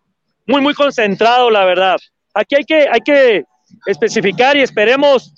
muy, 0.46 0.62
muy 0.62 0.74
concentrado, 0.74 1.50
la 1.50 1.66
verdad. 1.66 1.98
Aquí 2.34 2.56
hay 2.56 2.64
que, 2.64 2.88
hay 2.90 3.02
que 3.02 3.46
especificar 3.86 4.56
y 4.56 4.62
esperemos 4.62 5.34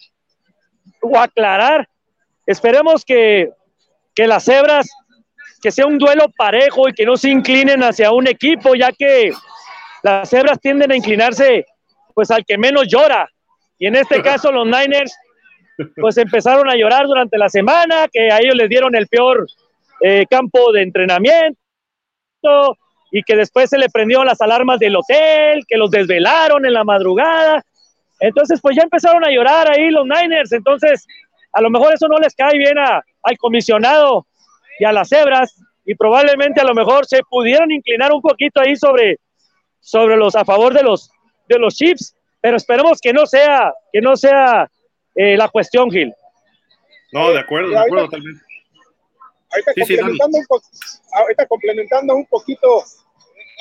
o 1.02 1.18
aclarar 1.18 1.88
esperemos 2.46 3.04
que, 3.04 3.50
que 4.14 4.28
las 4.28 4.46
cebras, 4.46 4.88
que 5.62 5.72
sea 5.72 5.88
un 5.88 5.98
duelo 5.98 6.30
parejo 6.38 6.88
y 6.90 6.94
que 6.94 7.06
no 7.06 7.18
se 7.18 7.30
inclinen 7.30 7.84
hacia 7.84 8.12
un 8.12 8.28
equipo, 8.28 8.76
ya 8.76 8.92
que 8.92 9.32
las 10.06 10.30
cebras 10.30 10.60
tienden 10.60 10.92
a 10.92 10.96
inclinarse 10.96 11.66
pues 12.14 12.30
al 12.30 12.46
que 12.46 12.60
menos 12.60 12.86
llora. 12.88 13.28
Y 13.80 13.88
en 13.88 13.96
este 13.96 14.22
caso 14.30 14.52
los 14.52 14.66
Niners 14.66 15.18
pues 15.98 16.18
empezaron 16.18 16.70
a 16.70 16.76
llorar 16.76 17.06
durante 17.08 17.38
la 17.38 17.50
semana, 17.50 18.08
que 18.12 18.32
a 18.32 18.38
ellos 18.40 18.56
les 18.56 18.70
dieron 18.70 18.96
el 18.96 19.08
peor 19.08 19.46
eh, 20.02 20.26
campo 20.30 20.72
de 20.72 20.84
entrenamiento 20.84 21.58
y 23.12 23.24
que 23.24 23.36
después 23.36 23.70
se 23.70 23.78
le 23.78 23.90
prendieron 23.90 24.26
las 24.26 24.40
alarmas 24.40 24.80
del 24.80 24.96
hotel, 24.96 25.64
que 25.68 25.76
los 25.76 25.90
desvelaron 25.90 26.66
en 26.66 26.74
la 26.74 26.84
madrugada. 26.84 27.62
Entonces, 28.20 28.60
pues 28.62 28.78
ya 28.78 28.84
empezaron 28.84 29.26
a 29.26 29.32
llorar 29.32 29.70
ahí 29.70 29.90
los 29.90 30.06
Niners. 30.06 30.52
Entonces, 30.52 31.06
a 31.52 31.62
lo 31.62 31.70
mejor 31.70 31.94
eso 31.94 32.08
no 32.08 32.20
les 32.20 32.36
cae 32.36 32.58
bien 32.58 32.78
a, 32.78 33.04
al 33.24 33.38
comisionado 33.38 34.28
y 34.80 34.86
a 34.86 34.94
las 34.94 35.10
cebras 35.10 35.62
y 35.84 35.96
probablemente 35.96 36.62
a 36.62 36.66
lo 36.66 36.74
mejor 36.74 37.06
se 37.06 37.22
pudieran 37.30 37.72
inclinar 37.72 38.12
un 38.14 38.22
poquito 38.22 38.62
ahí 38.62 38.76
sobre, 38.76 39.18
sobre 39.86 40.18
los 40.18 40.36
a 40.36 40.44
favor 40.44 40.74
de 40.74 40.82
los 40.82 41.12
de 41.48 41.60
los 41.60 41.76
Chiefs, 41.76 42.16
pero 42.42 42.58
esperemos 42.58 43.00
que 43.00 43.14
no 43.14 43.28
sea 43.28 43.72
que 43.94 44.02
no 44.02 44.18
sea 44.18 44.70
eh, 45.14 45.38
la 45.38 45.48
cuestión, 45.48 45.92
Gil. 45.92 46.14
No, 47.12 47.32
de 47.32 47.40
acuerdo, 47.40 47.70
de 47.70 47.78
acuerdo 47.78 48.10
también. 48.10 48.36
Ahorita, 49.52 49.74
complementando, 49.76 50.38
un 50.38 50.62
ahorita 51.14 51.46
complementando 51.46 52.16
un 52.16 52.26
poquito 52.26 52.84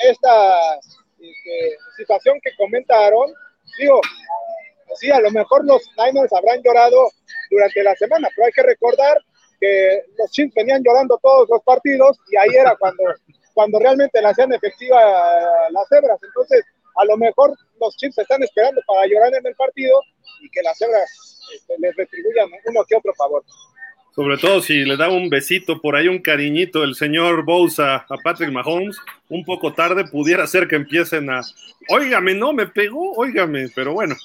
esta 0.09 0.75
este, 1.19 1.77
situación 1.95 2.39
que 2.43 2.49
comenta 2.57 3.05
Aaron, 3.05 3.31
digo, 3.79 4.01
sí, 4.95 5.11
a 5.11 5.21
lo 5.21 5.29
mejor 5.29 5.63
los 5.63 5.81
Niners 5.95 6.33
habrán 6.33 6.61
llorado 6.63 7.11
durante 7.51 7.83
la 7.83 7.95
semana, 7.95 8.27
pero 8.35 8.47
hay 8.47 8.51
que 8.51 8.63
recordar 8.63 9.17
que 9.61 10.01
los 10.17 10.31
Chiefs 10.31 10.55
venían 10.55 10.83
llorando 10.83 11.19
todos 11.21 11.47
los 11.49 11.61
partidos 11.63 12.17
y 12.31 12.35
ahí 12.35 12.49
era 12.59 12.75
cuando, 12.77 13.03
cuando 13.55 13.79
realmente 13.79 14.21
la 14.21 14.29
hacían 14.29 14.53
efectiva 14.53 14.99
las 15.71 15.87
cebras. 15.87 16.19
Entonces, 16.21 16.63
a 16.95 17.05
lo 17.05 17.17
mejor 17.17 17.57
los 17.79 17.95
Chiefs 17.95 18.19
están 18.19 18.43
esperando 18.43 18.81
para 18.85 19.07
llorar 19.07 19.33
en 19.33 19.47
el 19.47 19.55
partido 19.55 19.99
y 20.41 20.49
que 20.49 20.61
las 20.61 20.77
cebras 20.77 21.41
este, 21.55 21.73
les 21.79 21.95
retribuyan 21.95 22.49
uno 22.65 22.85
que 22.87 22.97
otro 22.97 23.13
favor. 23.15 23.43
Sobre 24.13 24.37
todo 24.37 24.61
si 24.61 24.85
le 24.85 24.97
da 24.97 25.09
un 25.09 25.29
besito 25.29 25.81
por 25.81 25.95
ahí, 25.95 26.07
un 26.07 26.19
cariñito 26.19 26.83
el 26.83 26.95
señor 26.95 27.43
Bosa 27.43 28.05
a 28.09 28.17
Patrick 28.23 28.51
Mahomes, 28.51 28.97
un 29.29 29.43
poco 29.43 29.73
tarde 29.73 30.05
pudiera 30.05 30.45
ser 30.47 30.67
que 30.67 30.75
empiecen 30.75 31.29
a, 31.29 31.41
óigame, 31.89 32.33
no 32.33 32.53
me 32.53 32.67
pegó, 32.67 33.13
óigame, 33.13 33.69
pero 33.73 33.93
bueno. 33.93 34.15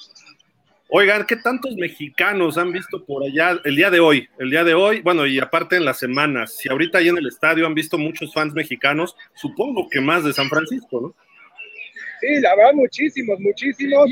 Oigan, 0.93 1.25
¿qué 1.25 1.37
tantos 1.37 1.73
mexicanos 1.77 2.57
han 2.57 2.73
visto 2.73 3.05
por 3.05 3.23
allá 3.23 3.57
el 3.63 3.77
día 3.77 3.89
de 3.89 4.01
hoy? 4.01 4.27
El 4.37 4.49
día 4.49 4.65
de 4.65 4.73
hoy, 4.73 4.99
bueno, 4.99 5.25
y 5.25 5.39
aparte 5.39 5.77
en 5.77 5.85
las 5.85 5.97
semanas, 5.97 6.57
si 6.57 6.67
ahorita 6.67 6.97
ahí 6.97 7.07
en 7.07 7.17
el 7.17 7.27
estadio 7.27 7.65
han 7.65 7.73
visto 7.73 7.97
muchos 7.97 8.33
fans 8.33 8.53
mexicanos, 8.53 9.15
supongo 9.33 9.87
que 9.89 10.01
más 10.01 10.25
de 10.25 10.33
San 10.33 10.49
Francisco, 10.49 10.99
¿no? 10.99 11.15
Sí, 12.19 12.41
la 12.41 12.53
verdad, 12.57 12.73
muchísimos, 12.73 13.39
muchísimos, 13.39 14.09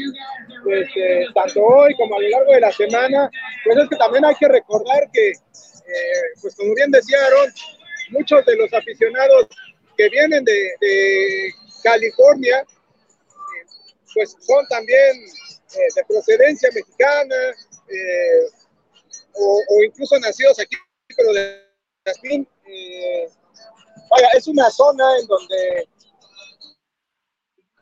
pues, 0.63 0.88
eh, 0.95 1.25
tanto 1.36 1.62
hoy 1.62 1.93
como 1.95 2.15
a 2.15 2.21
lo 2.21 2.29
largo 2.29 2.53
de 2.53 2.62
la 2.62 2.71
semana. 2.71 3.29
Pues 3.65 3.77
es 3.77 3.89
que 3.89 3.98
también 3.98 4.24
hay 4.24 4.36
que 4.36 4.48
recordar 4.48 5.09
que, 5.12 5.31
eh, 5.31 6.29
pues 6.41 6.55
como 6.55 6.74
bien 6.75 6.91
decía 6.91 7.17
Aaron, 7.25 7.51
muchos 8.12 8.45
de 8.45 8.55
los 8.55 8.71
aficionados 8.74 9.48
que 9.98 10.07
vienen 10.07 10.45
de, 10.45 11.51
California, 11.83 12.59
eh, 12.62 13.65
pues 14.13 14.38
son 14.39 14.65
también 14.69 15.27
de 15.77 16.03
procedencia 16.07 16.69
mexicana 16.73 17.35
o, 19.33 19.61
o, 19.69 19.83
incluso 19.83 20.17
nacidos 20.19 20.59
aquí, 20.59 20.75
pero 21.15 21.33
de 21.33 21.63
Jazmín. 22.05 22.47
vaya, 24.09 24.27
es 24.35 24.47
una 24.47 24.69
zona 24.69 25.17
en 25.19 25.27
donde 25.27 25.89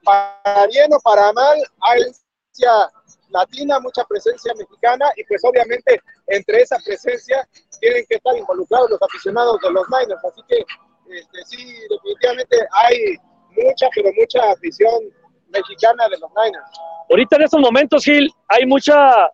para 0.03 0.67
bien 0.67 0.93
o 0.93 0.99
para 1.01 1.33
mal, 1.33 1.57
hay 1.81 2.03
presencia 2.03 2.91
latina, 3.29 3.79
mucha 3.79 4.05
presencia 4.05 4.53
mexicana 4.55 5.11
y 5.17 5.23
pues 5.25 5.41
obviamente 5.43 6.01
entre 6.27 6.61
esa 6.61 6.77
presencia 6.85 7.47
tienen 7.81 8.05
que 8.09 8.15
estar 8.15 8.37
involucrados 8.37 8.89
los 8.89 9.01
aficionados 9.01 9.59
de 9.61 9.71
los 9.71 9.85
Niners. 9.89 10.23
Así 10.23 10.41
que 10.47 10.65
este, 11.13 11.45
sí, 11.45 11.79
definitivamente 11.89 12.57
hay 12.71 13.17
mucha, 13.51 13.87
pero 13.95 14.09
mucha 14.13 14.51
afición 14.51 15.11
mexicana 15.57 16.07
de 16.09 16.17
los 16.17 16.29
Niners. 16.31 16.65
Ahorita 17.09 17.35
en 17.37 17.41
estos 17.43 17.61
momentos, 17.61 18.03
Gil, 18.03 18.31
hay 18.47 18.65
mucha, 18.65 19.29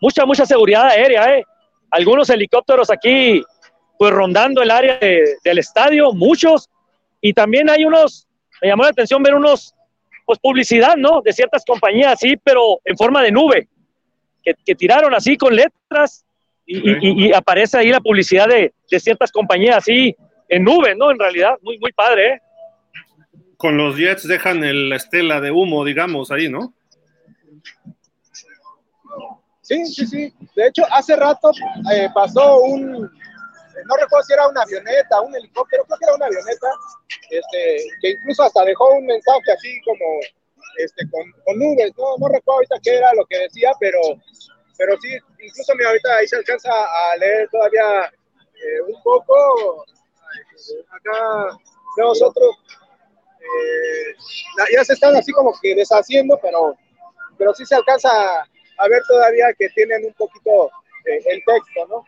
mucha, 0.00 0.26
mucha 0.26 0.46
seguridad 0.46 0.88
aérea, 0.88 1.36
¿eh? 1.36 1.44
Algunos 1.90 2.28
helicópteros 2.30 2.90
aquí, 2.90 3.42
pues 3.98 4.12
rondando 4.12 4.62
el 4.62 4.70
área 4.70 4.98
del 4.98 5.58
estadio, 5.58 6.12
muchos, 6.12 6.68
y 7.20 7.32
también 7.32 7.70
hay 7.70 7.84
unos, 7.84 8.26
me 8.60 8.68
llamó 8.68 8.82
la 8.82 8.90
atención 8.90 9.22
ver 9.22 9.34
unos 9.34 9.74
pues 10.26 10.38
publicidad, 10.38 10.96
¿no? 10.96 11.20
De 11.20 11.32
ciertas 11.32 11.64
compañías, 11.64 12.18
sí, 12.18 12.36
pero 12.42 12.80
en 12.84 12.96
forma 12.96 13.22
de 13.22 13.30
nube, 13.30 13.68
que, 14.42 14.74
tiraron 14.74 15.14
así 15.14 15.36
con 15.36 15.54
letras 15.54 16.24
y, 16.66 17.32
aparece 17.32 17.78
ahí 17.78 17.90
la 17.90 18.00
publicidad 18.00 18.48
de, 18.48 18.72
ciertas 18.98 19.30
compañías 19.30 19.78
así 19.78 20.16
en 20.48 20.64
nube, 20.64 20.94
¿no? 20.94 21.10
En 21.10 21.18
realidad, 21.18 21.56
muy, 21.62 21.78
muy 21.78 21.92
padre, 21.92 22.34
¿eh? 22.34 22.40
Con 23.64 23.78
los 23.78 23.96
Jets 23.96 24.28
dejan 24.28 24.60
la 24.90 24.96
estela 24.96 25.40
de 25.40 25.50
humo, 25.50 25.86
digamos, 25.86 26.30
ahí, 26.30 26.50
¿no? 26.50 26.74
Sí, 29.62 29.86
sí, 29.86 30.06
sí. 30.06 30.34
De 30.54 30.66
hecho, 30.66 30.82
hace 30.90 31.16
rato 31.16 31.50
eh, 31.90 32.10
pasó 32.14 32.60
un, 32.60 32.92
no 32.92 33.96
recuerdo 33.98 34.22
si 34.26 34.34
era 34.34 34.48
una 34.48 34.60
avioneta, 34.60 35.18
un 35.22 35.34
helicóptero, 35.34 35.82
creo 35.84 35.98
que 35.98 36.04
era 36.04 36.14
una 36.14 36.26
avioneta, 36.26 36.66
este, 37.30 37.76
que 38.02 38.10
incluso 38.10 38.42
hasta 38.42 38.66
dejó 38.66 38.90
un 38.98 39.06
mensaje 39.06 39.52
así 39.56 39.80
como 39.86 40.04
este, 40.76 41.08
con, 41.08 41.58
nubes, 41.58 41.90
no, 41.96 42.18
no 42.18 42.28
recuerdo 42.28 42.56
ahorita 42.56 42.76
qué 42.82 42.96
era 42.98 43.14
lo 43.14 43.24
que 43.24 43.38
decía, 43.38 43.72
pero, 43.80 43.98
pero 44.76 44.94
sí, 45.00 45.08
incluso 45.42 45.74
mira, 45.74 45.88
ahorita 45.88 46.16
ahí 46.16 46.28
se 46.28 46.36
alcanza 46.36 46.70
a 46.70 47.16
leer 47.16 47.48
todavía 47.50 48.12
eh, 48.12 48.82
un 48.88 49.02
poco, 49.02 49.86
acá 50.90 51.56
nosotros 51.96 52.56
eh, 53.44 54.14
ya 54.74 54.84
se 54.84 54.94
están 54.94 55.14
así 55.16 55.32
como 55.32 55.52
que 55.60 55.74
deshaciendo, 55.74 56.38
pero, 56.42 56.76
pero 57.38 57.54
sí 57.54 57.64
se 57.66 57.74
alcanza 57.74 58.08
a, 58.10 58.88
ver 58.88 59.02
todavía 59.08 59.46
que 59.58 59.68
tienen 59.70 60.04
un 60.04 60.12
poquito 60.14 60.70
eh, 61.04 61.20
el 61.26 61.42
texto, 61.44 61.86
¿no? 61.88 62.04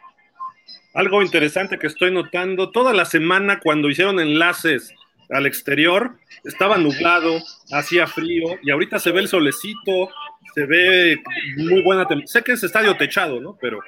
Algo 0.95 1.23
interesante 1.23 1.78
que 1.78 1.87
estoy 1.87 2.11
notando, 2.11 2.71
toda 2.71 2.95
la 2.95 3.05
semana 3.05 3.61
cuando 3.61 3.90
hicieron 3.90 4.19
enlaces 4.19 4.95
al 5.31 5.47
exterior, 5.47 6.16
estaba 6.45 6.78
nublado, 6.78 7.38
hacía 7.73 8.07
frío 8.07 8.59
y 8.62 8.71
ahorita 8.71 8.99
se 8.99 9.12
ve 9.12 9.21
el 9.21 9.28
solecito, 9.28 10.09
se 10.55 10.64
ve 10.64 11.23
muy 11.59 11.83
buena. 11.83 12.07
Sé 12.25 12.43
que 12.43 12.52
es 12.52 12.62
estadio 12.62 12.97
techado, 12.97 13.40
¿no? 13.40 13.59
Pero. 13.61 13.81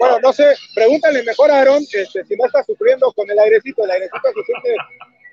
Bueno, 0.00 0.18
no 0.20 0.32
sé, 0.32 0.54
pregúntale 0.74 1.22
mejor 1.24 1.50
a 1.50 1.60
Aaron 1.60 1.82
este, 1.92 2.24
si 2.24 2.34
no 2.34 2.46
está 2.46 2.64
sufriendo 2.64 3.12
con 3.12 3.30
el 3.30 3.38
airecito. 3.38 3.84
El 3.84 3.90
airecito 3.90 4.28
se 4.34 4.44
siente, 4.44 4.76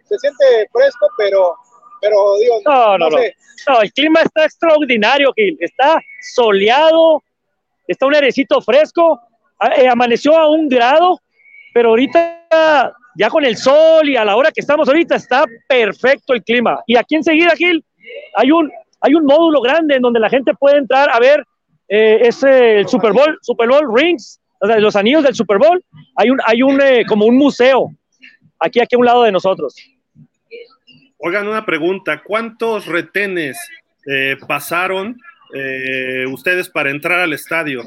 se 0.03 0.17
siente 0.17 0.69
fresco, 0.73 1.07
pero, 1.17 1.55
pero 2.01 2.37
digo, 2.37 2.59
no, 2.65 2.97
no, 2.97 3.09
no, 3.09 3.17
no. 3.17 3.81
el 3.81 3.93
clima 3.93 4.19
está 4.23 4.43
extraordinario, 4.43 5.31
Gil. 5.37 5.57
Está 5.61 6.01
soleado, 6.33 7.23
está 7.87 8.07
un 8.07 8.15
airecito 8.15 8.59
fresco, 8.59 9.21
eh, 9.77 9.87
amaneció 9.87 10.37
a 10.37 10.49
un 10.49 10.67
grado, 10.67 11.17
pero 11.73 11.89
ahorita 11.89 12.93
ya 13.15 13.29
con 13.29 13.45
el 13.45 13.55
sol 13.55 14.09
y 14.09 14.17
a 14.17 14.25
la 14.25 14.35
hora 14.35 14.51
que 14.51 14.59
estamos 14.59 14.89
ahorita 14.89 15.15
está 15.15 15.45
perfecto 15.69 16.33
el 16.33 16.43
clima. 16.43 16.83
Y 16.85 16.97
aquí 16.97 17.15
enseguida, 17.15 17.55
Gil, 17.55 17.85
hay 18.35 18.51
un, 18.51 18.69
hay 18.99 19.15
un 19.15 19.23
módulo 19.23 19.61
grande 19.61 19.95
en 19.95 20.01
donde 20.01 20.19
la 20.19 20.29
gente 20.29 20.53
puede 20.55 20.77
entrar 20.77 21.09
a 21.09 21.19
ver 21.19 21.41
eh, 21.87 22.19
ese 22.23 22.79
el 22.79 22.87
Super 22.89 23.13
Bowl, 23.13 23.39
Super 23.41 23.69
Bowl 23.69 23.95
Rings, 23.95 24.41
o 24.59 24.67
sea, 24.67 24.79
los 24.79 24.95
anillos 24.95 25.23
del 25.23 25.35
Super 25.35 25.57
Bowl. 25.57 25.83
Hay 26.15 26.29
un, 26.29 26.39
hay 26.45 26.61
un 26.61 26.81
eh, 26.81 27.05
como 27.07 27.25
un 27.25 27.37
museo 27.37 27.91
aquí, 28.59 28.79
aquí 28.79 28.95
a 28.95 28.99
un 28.99 29.05
lado 29.05 29.23
de 29.23 29.31
nosotros. 29.31 29.75
Oigan, 31.19 31.47
una 31.47 31.65
pregunta, 31.65 32.21
¿cuántos 32.23 32.85
retenes 32.85 33.57
pasaron 34.47 35.19
eh, 35.53 36.25
ustedes 36.27 36.69
para 36.69 36.89
entrar 36.89 37.19
al 37.19 37.33
estadio? 37.33 37.83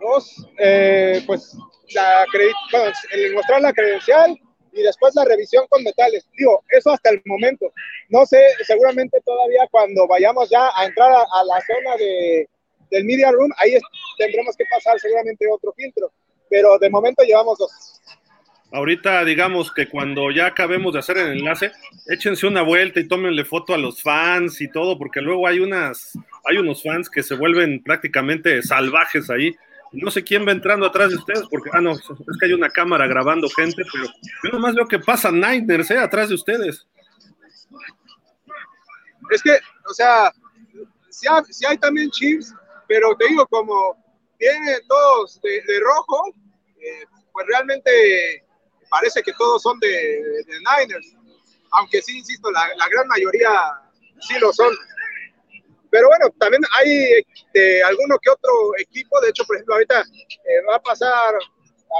Dos, 0.00 0.46
eh, 0.58 1.22
pues 1.26 1.56
la 1.94 2.24
bueno, 2.70 2.92
el 3.12 3.34
mostrar 3.34 3.60
la 3.62 3.72
credencial 3.72 4.38
y 4.72 4.82
después 4.82 5.14
la 5.14 5.24
revisión 5.24 5.66
con 5.68 5.82
metales. 5.82 6.28
Digo, 6.36 6.62
eso 6.68 6.90
hasta 6.90 7.10
el 7.10 7.22
momento. 7.24 7.72
No 8.08 8.26
sé, 8.26 8.40
seguramente 8.64 9.20
todavía 9.24 9.66
cuando 9.70 10.06
vayamos 10.06 10.50
ya 10.50 10.70
a 10.76 10.84
entrar 10.84 11.10
a, 11.12 11.44
la 11.44 11.60
zona 11.60 11.96
de, 11.96 12.48
del 12.94 13.04
media 13.04 13.30
room, 13.32 13.50
ahí 13.58 13.76
tendremos 14.18 14.56
que 14.56 14.64
pasar 14.70 14.98
seguramente 14.98 15.46
otro 15.50 15.72
filtro. 15.72 16.10
Pero 16.48 16.78
de 16.78 16.90
momento 16.90 17.22
llevamos 17.22 17.58
dos 17.58 18.00
ahorita 18.74 19.24
digamos 19.24 19.72
que 19.72 19.88
cuando 19.88 20.32
ya 20.32 20.46
acabemos 20.46 20.92
de 20.92 20.98
hacer 20.98 21.16
el 21.18 21.38
enlace, 21.38 21.72
échense 22.06 22.46
una 22.46 22.62
vuelta 22.62 22.98
y 22.98 23.06
tómenle 23.06 23.44
foto 23.44 23.72
a 23.72 23.78
los 23.78 24.02
fans 24.02 24.60
y 24.60 24.68
todo, 24.68 24.98
porque 24.98 25.20
luego 25.20 25.46
hay 25.46 25.60
unas 25.60 26.18
hay 26.44 26.58
unos 26.58 26.82
fans 26.82 27.08
que 27.08 27.22
se 27.22 27.36
vuelven 27.36 27.82
prácticamente 27.82 28.62
salvajes 28.62 29.30
ahí. 29.30 29.54
No 29.92 30.10
sé 30.10 30.24
quién 30.24 30.46
va 30.46 30.50
entrando 30.50 30.86
atrás 30.86 31.10
de 31.10 31.16
ustedes, 31.16 31.44
porque, 31.48 31.70
ah, 31.72 31.80
no, 31.80 31.92
es 31.92 32.00
que 32.40 32.46
hay 32.46 32.52
una 32.52 32.68
cámara 32.68 33.06
grabando 33.06 33.48
gente, 33.48 33.84
pero 33.92 34.06
yo 34.42 34.50
nomás 34.50 34.74
veo 34.74 34.88
que 34.88 34.98
pasa 34.98 35.30
Niners, 35.30 35.88
¿eh? 35.92 35.98
Atrás 35.98 36.30
de 36.30 36.34
ustedes. 36.34 36.84
Es 39.30 39.40
que, 39.40 39.56
o 39.88 39.94
sea, 39.94 40.32
si 41.10 41.28
hay, 41.28 41.42
hay 41.68 41.78
también 41.78 42.10
Chiefs, 42.10 42.52
pero 42.86 43.16
te 43.16 43.28
digo, 43.28 43.46
como 43.46 43.96
tienen 44.38 44.80
todos 44.88 45.40
de, 45.42 45.62
rojo, 45.80 46.34
eh, 46.80 47.04
pues 47.32 47.46
realmente 47.46 48.44
parece 48.90 49.22
que 49.22 49.32
todos 49.34 49.62
son 49.62 49.78
de, 49.80 49.88
de 49.88 50.58
Niners. 50.58 51.14
Aunque 51.72 52.02
sí, 52.02 52.18
insisto, 52.18 52.50
la, 52.50 52.68
la 52.76 52.88
gran 52.88 53.08
mayoría 53.08 53.50
sí 54.20 54.38
lo 54.38 54.52
son. 54.52 54.74
Pero 55.90 56.08
bueno, 56.08 56.28
también 56.38 56.62
hay 56.72 57.24
de 57.52 57.82
alguno 57.84 58.18
que 58.18 58.30
otro 58.30 58.50
equipo, 58.78 59.20
de 59.20 59.30
hecho, 59.30 59.44
por 59.44 59.56
ejemplo, 59.56 59.74
ahorita 59.74 60.00
eh, 60.00 60.64
va 60.68 60.76
a 60.76 60.82
pasar 60.82 61.34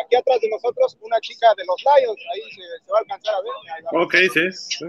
aquí 0.03 0.17
atrás 0.17 0.41
de 0.41 0.49
nosotros 0.49 0.99
una 1.01 1.21
chica 1.21 1.47
de 1.57 1.65
los 1.65 1.77
Lions, 1.81 2.21
ahí 2.33 2.43
se, 2.51 2.93
va 2.93 2.99
a 2.99 3.01
alcanzar 3.01 3.35
a 3.35 3.41
ver. 3.41 4.03
Ok, 4.03 4.15
sí. 4.33 4.87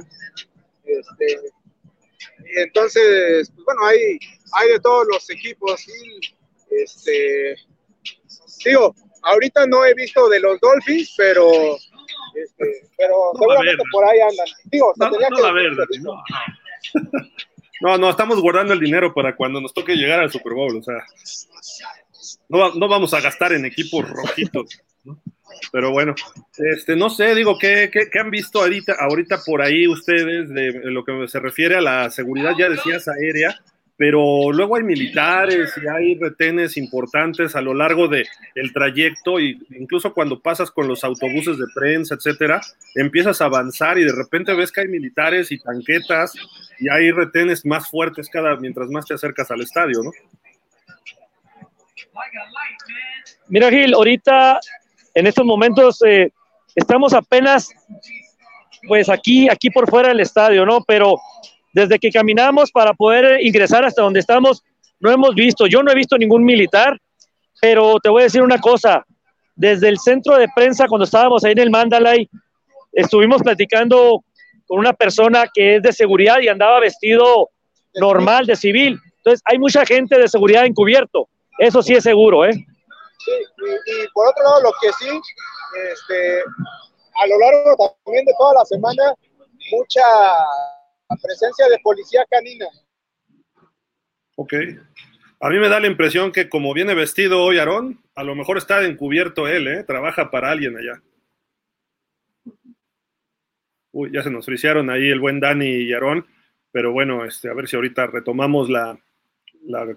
Este, 0.85 1.51
entonces, 2.57 3.51
pues 3.53 3.65
bueno, 3.65 3.85
hay, 3.85 4.19
hay 4.53 4.69
de 4.69 4.79
todos 4.79 5.05
los 5.11 5.29
equipos. 5.29 5.85
Y, 5.87 6.35
este, 6.83 7.55
digo, 8.65 8.95
ahorita 9.23 9.65
no 9.67 9.85
he 9.85 9.93
visto 9.93 10.29
de 10.29 10.39
los 10.39 10.59
Dolphins, 10.59 11.13
pero, 11.17 11.51
este, 12.35 12.89
pero 12.97 13.31
seguramente 13.37 13.83
por 13.91 14.05
ahí 14.05 14.19
andan. 14.19 14.47
Digo, 14.65 14.93
no, 14.97 15.11
tenía 15.11 15.27
que 15.29 15.99
no, 15.99 16.23
no, 17.81 17.97
no, 17.97 18.09
estamos 18.09 18.41
guardando 18.41 18.73
el 18.73 18.79
dinero 18.79 19.13
para 19.13 19.35
cuando 19.35 19.59
nos 19.59 19.73
toque 19.73 19.95
llegar 19.95 20.19
al 20.19 20.31
Super 20.31 20.53
Bowl, 20.53 20.77
o 20.77 20.83
sea, 20.83 21.05
no, 22.49 22.73
no 22.73 22.87
vamos 22.87 23.13
a 23.13 23.21
gastar 23.21 23.53
en 23.53 23.65
equipos 23.65 24.09
rojitos, 24.09 24.81
Pero 25.71 25.91
bueno, 25.91 26.15
este, 26.57 26.95
no 26.95 27.09
sé, 27.09 27.35
digo, 27.35 27.57
¿qué, 27.59 27.89
qué, 27.91 28.19
han 28.19 28.29
visto 28.29 28.59
ahorita, 28.59 28.95
ahorita 28.99 29.39
por 29.45 29.61
ahí 29.61 29.87
ustedes 29.87 30.49
de, 30.49 30.71
lo 30.91 31.03
que 31.03 31.27
se 31.27 31.39
refiere 31.39 31.75
a 31.75 31.81
la 31.81 32.09
seguridad, 32.09 32.53
ya 32.57 32.69
decías, 32.69 33.07
aérea? 33.07 33.55
pero 33.97 34.51
luego 34.51 34.75
hay 34.75 34.83
militares 34.83 35.73
y 35.81 35.87
hay 35.87 36.15
retenes 36.15 36.75
importantes 36.75 37.55
a 37.55 37.61
lo 37.61 37.73
largo 37.73 38.07
del 38.07 38.27
el 38.55 38.73
trayecto 38.73 39.39
y 39.39 39.57
incluso 39.69 40.13
cuando 40.13 40.41
pasas 40.41 40.69
con 40.69 40.87
los 40.87 41.03
autobuses 41.03 41.57
de 41.57 41.65
prensa, 41.73 42.15
etcétera, 42.15 42.59
empiezas 42.93 43.41
a 43.41 43.45
avanzar 43.45 43.97
y 43.97 44.03
de 44.03 44.11
repente 44.11 44.53
ves 44.53 44.71
que 44.71 44.81
hay 44.81 44.87
militares 44.89 45.51
y 45.51 45.59
tanquetas 45.59 46.33
y 46.79 46.89
hay 46.89 47.11
retenes 47.11 47.65
más 47.65 47.89
fuertes 47.89 48.27
cada 48.29 48.57
mientras 48.57 48.89
más 48.89 49.05
te 49.05 49.13
acercas 49.13 49.49
al 49.51 49.61
estadio, 49.61 50.03
¿no? 50.03 50.11
Mira 53.47 53.69
Gil, 53.69 53.93
ahorita 53.93 54.59
en 55.15 55.27
estos 55.27 55.45
momentos 55.45 56.01
eh, 56.05 56.31
estamos 56.75 57.13
apenas 57.13 57.69
pues 58.87 59.09
aquí 59.09 59.49
aquí 59.49 59.71
por 59.71 59.89
fuera 59.89 60.09
del 60.09 60.19
estadio, 60.19 60.65
¿no? 60.65 60.83
Pero 60.85 61.17
desde 61.73 61.97
que 61.97 62.11
caminamos 62.11 62.71
para 62.71 62.93
poder 62.93 63.43
ingresar 63.43 63.83
hasta 63.83 64.03
donde 64.03 64.19
estamos, 64.19 64.63
no 64.99 65.11
hemos 65.11 65.33
visto, 65.33 65.65
yo 65.65 65.81
no 65.81 65.91
he 65.91 65.95
visto 65.95 66.17
ningún 66.17 66.43
militar, 66.43 66.99
pero 67.59 67.97
te 67.99 68.09
voy 68.09 68.21
a 68.21 68.25
decir 68.25 68.41
una 68.41 68.59
cosa, 68.59 69.05
desde 69.55 69.89
el 69.89 69.97
centro 69.97 70.37
de 70.37 70.47
prensa, 70.53 70.87
cuando 70.87 71.05
estábamos 71.05 71.43
ahí 71.43 71.53
en 71.53 71.59
el 71.59 71.69
Mandalay, 71.71 72.29
estuvimos 72.91 73.41
platicando 73.41 74.23
con 74.67 74.79
una 74.79 74.93
persona 74.93 75.45
que 75.53 75.77
es 75.77 75.81
de 75.81 75.93
seguridad 75.93 76.39
y 76.41 76.47
andaba 76.47 76.79
vestido 76.79 77.49
normal, 77.95 78.45
de 78.45 78.55
civil. 78.55 78.99
Entonces, 79.17 79.41
hay 79.45 79.57
mucha 79.57 79.85
gente 79.85 80.19
de 80.19 80.27
seguridad 80.27 80.65
encubierto, 80.65 81.27
eso 81.57 81.81
sí 81.81 81.93
es 81.93 82.03
seguro, 82.03 82.45
¿eh? 82.45 82.65
Sí, 83.25 83.31
y, 83.31 84.07
por 84.13 84.27
otro 84.27 84.43
lado, 84.43 84.61
lo 84.61 84.71
que 84.79 84.91
sí, 84.93 85.09
este, 85.91 86.41
a 86.41 87.27
lo 87.27 87.39
largo 87.39 87.93
también 88.05 88.25
de 88.25 88.33
toda 88.37 88.53
la 88.53 88.65
semana, 88.65 89.13
mucha 89.71 90.01
la 91.09 91.17
presencia 91.21 91.67
de 91.69 91.79
policía 91.83 92.25
canina. 92.29 92.67
Ok. 94.35 94.53
A 95.39 95.49
mí 95.49 95.59
me 95.59 95.69
da 95.69 95.79
la 95.79 95.87
impresión 95.87 96.31
que 96.31 96.49
como 96.49 96.73
viene 96.73 96.95
vestido 96.95 97.41
hoy 97.41 97.57
Aarón, 97.57 98.01
a 98.15 98.23
lo 98.23 98.35
mejor 98.35 98.57
está 98.57 98.83
encubierto 98.83 99.47
él, 99.47 99.67
¿eh? 99.67 99.83
Trabaja 99.83 100.31
para 100.31 100.51
alguien 100.51 100.77
allá. 100.77 101.01
Uy, 103.91 104.11
ya 104.11 104.23
se 104.23 104.31
nos 104.31 104.45
friciaron 104.45 104.89
ahí 104.89 105.09
el 105.09 105.19
buen 105.19 105.39
Dani 105.39 105.67
y 105.67 105.93
Aarón, 105.93 106.27
pero 106.71 106.91
bueno, 106.91 107.25
este, 107.25 107.49
a 107.49 107.53
ver 107.53 107.67
si 107.67 107.75
ahorita 107.75 108.07
retomamos 108.07 108.69
la, 108.69 108.97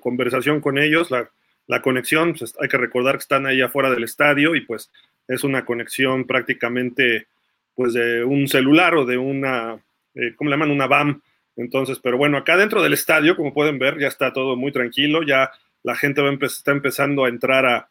conversación 0.00 0.60
con 0.60 0.78
ellos, 0.78 1.10
la, 1.10 1.30
la 1.68 1.80
conexión, 1.80 2.34
pues 2.34 2.56
hay 2.60 2.68
que 2.68 2.78
recordar 2.78 3.14
que 3.14 3.22
están 3.22 3.46
ahí 3.46 3.60
afuera 3.60 3.90
del 3.90 4.02
estadio 4.02 4.56
y 4.56 4.62
pues 4.62 4.90
es 5.28 5.44
una 5.44 5.64
conexión 5.64 6.26
prácticamente 6.26 7.28
pues 7.76 7.92
de 7.92 8.24
un 8.24 8.48
celular 8.48 8.96
o 8.96 9.04
de 9.04 9.18
una 9.18 9.78
eh, 10.18 10.34
¿cómo 10.36 10.50
le 10.50 10.54
llaman? 10.54 10.70
Una 10.70 10.86
BAM. 10.86 11.22
Entonces, 11.56 11.98
pero 12.02 12.18
bueno, 12.18 12.36
acá 12.36 12.56
dentro 12.56 12.82
del 12.82 12.92
estadio, 12.92 13.36
como 13.36 13.54
pueden 13.54 13.78
ver, 13.78 13.98
ya 13.98 14.08
está 14.08 14.32
todo 14.32 14.56
muy 14.56 14.72
tranquilo, 14.72 15.22
ya 15.22 15.50
la 15.82 15.96
gente 15.96 16.22
va 16.22 16.36
está 16.42 16.72
empezando 16.72 17.24
a 17.24 17.28
entrar 17.28 17.66
a, 17.66 17.88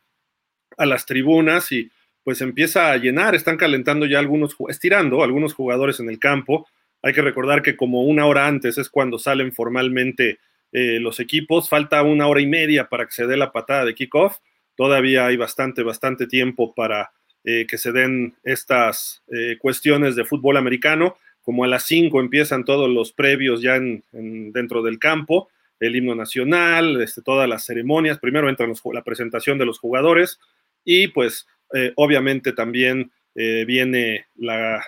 las 0.86 1.06
tribunas 1.06 1.72
y 1.72 1.90
pues 2.24 2.42
empieza 2.42 2.92
a 2.92 2.98
llenar, 2.98 3.34
están 3.34 3.58
calentando 3.58 4.06
ya 4.06 4.20
algunos, 4.20 4.56
estirando 4.70 5.24
algunos 5.24 5.54
jugadores 5.54 6.00
en 6.00 6.10
el 6.10 6.20
campo. 6.20 6.68
Hay 7.02 7.14
que 7.14 7.22
recordar 7.22 7.62
que 7.62 7.76
como 7.76 8.04
una 8.04 8.26
hora 8.26 8.48
antes 8.48 8.78
es 8.78 8.90
cuando 8.90 9.18
salen 9.18 9.54
formalmente 9.54 10.40
eh, 10.72 11.00
los 11.00 11.20
equipos, 11.20 11.70
falta 11.70 12.02
una 12.04 12.28
hora 12.28 12.42
y 12.42 12.48
media 12.48 12.90
para 12.90 13.06
que 13.06 13.12
se 13.12 13.28
dé 13.28 13.38
la 13.38 13.52
patada 13.52 13.86
de 13.86 13.96
kickoff, 13.96 14.38
todavía 14.76 15.26
hay 15.26 15.38
bastante, 15.38 15.84
bastante 15.84 16.28
tiempo 16.28 16.74
para 16.76 17.12
eh, 17.44 17.66
que 17.68 17.78
se 17.78 17.92
den 17.92 18.36
estas 18.44 19.24
cuestiones 19.60 20.16
de 20.16 20.26
fútbol 20.26 20.58
americano. 20.58 21.16
Como 21.42 21.64
a 21.64 21.68
las 21.68 21.84
5 21.84 22.20
empiezan 22.20 22.66
todos 22.66 22.90
los 22.90 23.14
previos 23.14 23.62
ya 23.62 23.78
en, 23.78 24.04
dentro 24.12 24.84
del 24.84 25.00
campo, 25.00 25.50
el 25.80 25.96
himno 25.96 26.16
nacional, 26.16 27.02
este, 27.02 27.22
todas 27.22 27.48
las 27.48 27.66
ceremonias, 27.66 28.20
primero 28.20 28.50
entra 28.50 28.68
la 28.94 29.04
presentación 29.04 29.58
de 29.58 29.66
los 29.66 29.80
jugadores 29.80 30.40
y 30.84 31.10
pues 31.10 31.48
eh, 31.74 31.92
obviamente 31.96 32.54
también 32.54 33.12
eh, 33.36 33.66
viene 33.66 34.28
la, 34.36 34.84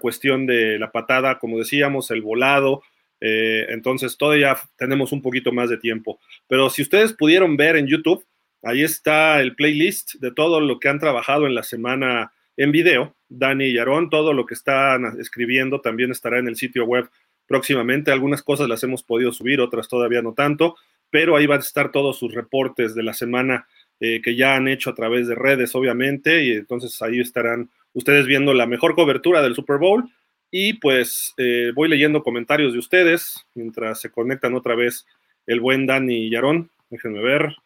cuestión 0.00 0.44
de 0.46 0.78
la 0.78 0.92
patada, 0.92 1.38
como 1.38 1.58
decíamos, 1.58 2.10
el 2.10 2.20
volado, 2.20 2.82
eh, 3.20 3.66
entonces 3.70 4.16
todavía 4.16 4.56
tenemos 4.76 5.12
un 5.12 5.22
poquito 5.22 5.52
más 5.52 5.70
de 5.70 5.78
tiempo. 5.78 6.20
Pero 6.46 6.70
si 6.70 6.82
ustedes 6.82 7.12
pudieron 7.12 7.56
ver 7.56 7.76
en 7.76 7.86
YouTube, 7.86 8.24
ahí 8.62 8.82
está 8.82 9.40
el 9.40 9.54
playlist 9.54 10.14
de 10.14 10.32
todo 10.32 10.60
lo 10.60 10.78
que 10.78 10.88
han 10.88 10.98
trabajado 10.98 11.46
en 11.46 11.54
la 11.54 11.62
semana 11.62 12.32
en 12.56 12.72
video. 12.72 13.16
Dani 13.28 13.66
y 13.66 13.78
Aarón, 13.78 14.10
todo 14.10 14.32
lo 14.32 14.46
que 14.46 14.54
están 14.54 15.20
escribiendo 15.20 15.80
también 15.80 16.10
estará 16.10 16.38
en 16.38 16.48
el 16.48 16.56
sitio 16.56 16.84
web 16.84 17.08
próximamente. 17.46 18.10
Algunas 18.10 18.42
cosas 18.42 18.68
las 18.68 18.82
hemos 18.82 19.02
podido 19.02 19.32
subir, 19.32 19.60
otras 19.60 19.88
todavía 19.88 20.22
no 20.22 20.34
tanto, 20.34 20.76
pero 21.10 21.36
ahí 21.36 21.46
van 21.46 21.58
a 21.58 21.62
estar 21.62 21.90
todos 21.90 22.18
sus 22.18 22.34
reportes 22.34 22.94
de 22.94 23.02
la 23.02 23.14
semana 23.14 23.66
eh, 24.00 24.20
que 24.22 24.36
ya 24.36 24.54
han 24.54 24.68
hecho 24.68 24.90
a 24.90 24.94
través 24.94 25.26
de 25.26 25.34
redes, 25.34 25.74
obviamente, 25.74 26.44
y 26.44 26.52
entonces 26.52 27.00
ahí 27.02 27.20
estarán 27.20 27.70
ustedes 27.94 28.26
viendo 28.26 28.54
la 28.54 28.66
mejor 28.66 28.94
cobertura 28.94 29.42
del 29.42 29.54
Super 29.54 29.78
Bowl. 29.78 30.08
Y 30.50 30.74
pues 30.74 31.34
eh, 31.36 31.72
voy 31.74 31.88
leyendo 31.88 32.22
comentarios 32.22 32.72
de 32.72 32.78
ustedes 32.78 33.46
mientras 33.54 34.00
se 34.00 34.10
conectan 34.10 34.54
otra 34.54 34.74
vez 34.74 35.06
el 35.46 35.60
buen 35.60 35.86
Dani 35.86 36.28
y 36.28 36.34
Aarón. 36.34 36.70
Déjenme 36.90 37.20
ver. 37.20 37.56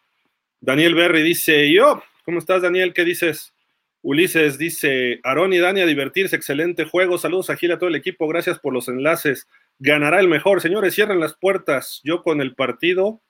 Daniel 0.59 0.95
Berry 0.95 1.23
dice, 1.23 1.71
yo, 1.71 2.03
¿cómo 2.25 2.39
estás 2.39 2.61
Daniel? 2.61 2.93
¿Qué 2.93 3.03
dices? 3.03 3.53
Ulises 4.01 4.57
dice, 4.57 5.21
Aarón 5.23 5.53
y 5.53 5.59
Dani 5.59 5.79
a 5.79 5.85
divertirse, 5.85 6.35
excelente 6.35 6.83
juego, 6.83 7.17
saludos 7.17 7.49
a 7.49 7.55
Gil 7.55 7.71
a 7.71 7.77
todo 7.77 7.87
el 7.87 7.95
equipo, 7.95 8.27
gracias 8.27 8.59
por 8.59 8.73
los 8.73 8.89
enlaces, 8.89 9.47
ganará 9.79 10.19
el 10.19 10.27
mejor, 10.27 10.59
señores, 10.59 10.93
cierren 10.93 11.21
las 11.21 11.35
puertas, 11.35 12.01
yo 12.03 12.21
con 12.21 12.41
el 12.41 12.53
partido 12.53 13.21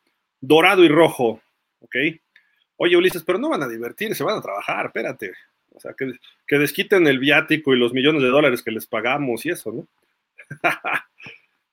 dorado 0.42 0.84
y 0.84 0.88
rojo, 0.88 1.44
¿ok? 1.80 1.96
Oye 2.78 2.98
Ulises, 2.98 3.24
pero 3.24 3.38
no 3.38 3.50
van 3.50 3.62
a 3.62 3.68
divertir, 3.68 4.16
se 4.16 4.24
van 4.24 4.40
a 4.40 4.42
trabajar, 4.42 4.88
espérate, 4.88 5.34
o 5.76 5.80
sea, 5.80 5.94
que, 5.98 6.14
que 6.48 6.60
desquiten 6.60 7.08
el 7.08 7.20
viático 7.20 7.74
y 7.74 7.80
los 7.80 7.94
millones 7.94 8.22
de 8.22 8.30
dólares 8.30 8.64
que 8.64 8.72
les 8.72 8.88
pagamos 8.88 9.46
y 9.46 9.50
eso, 9.50 9.72
¿no? 9.72 9.88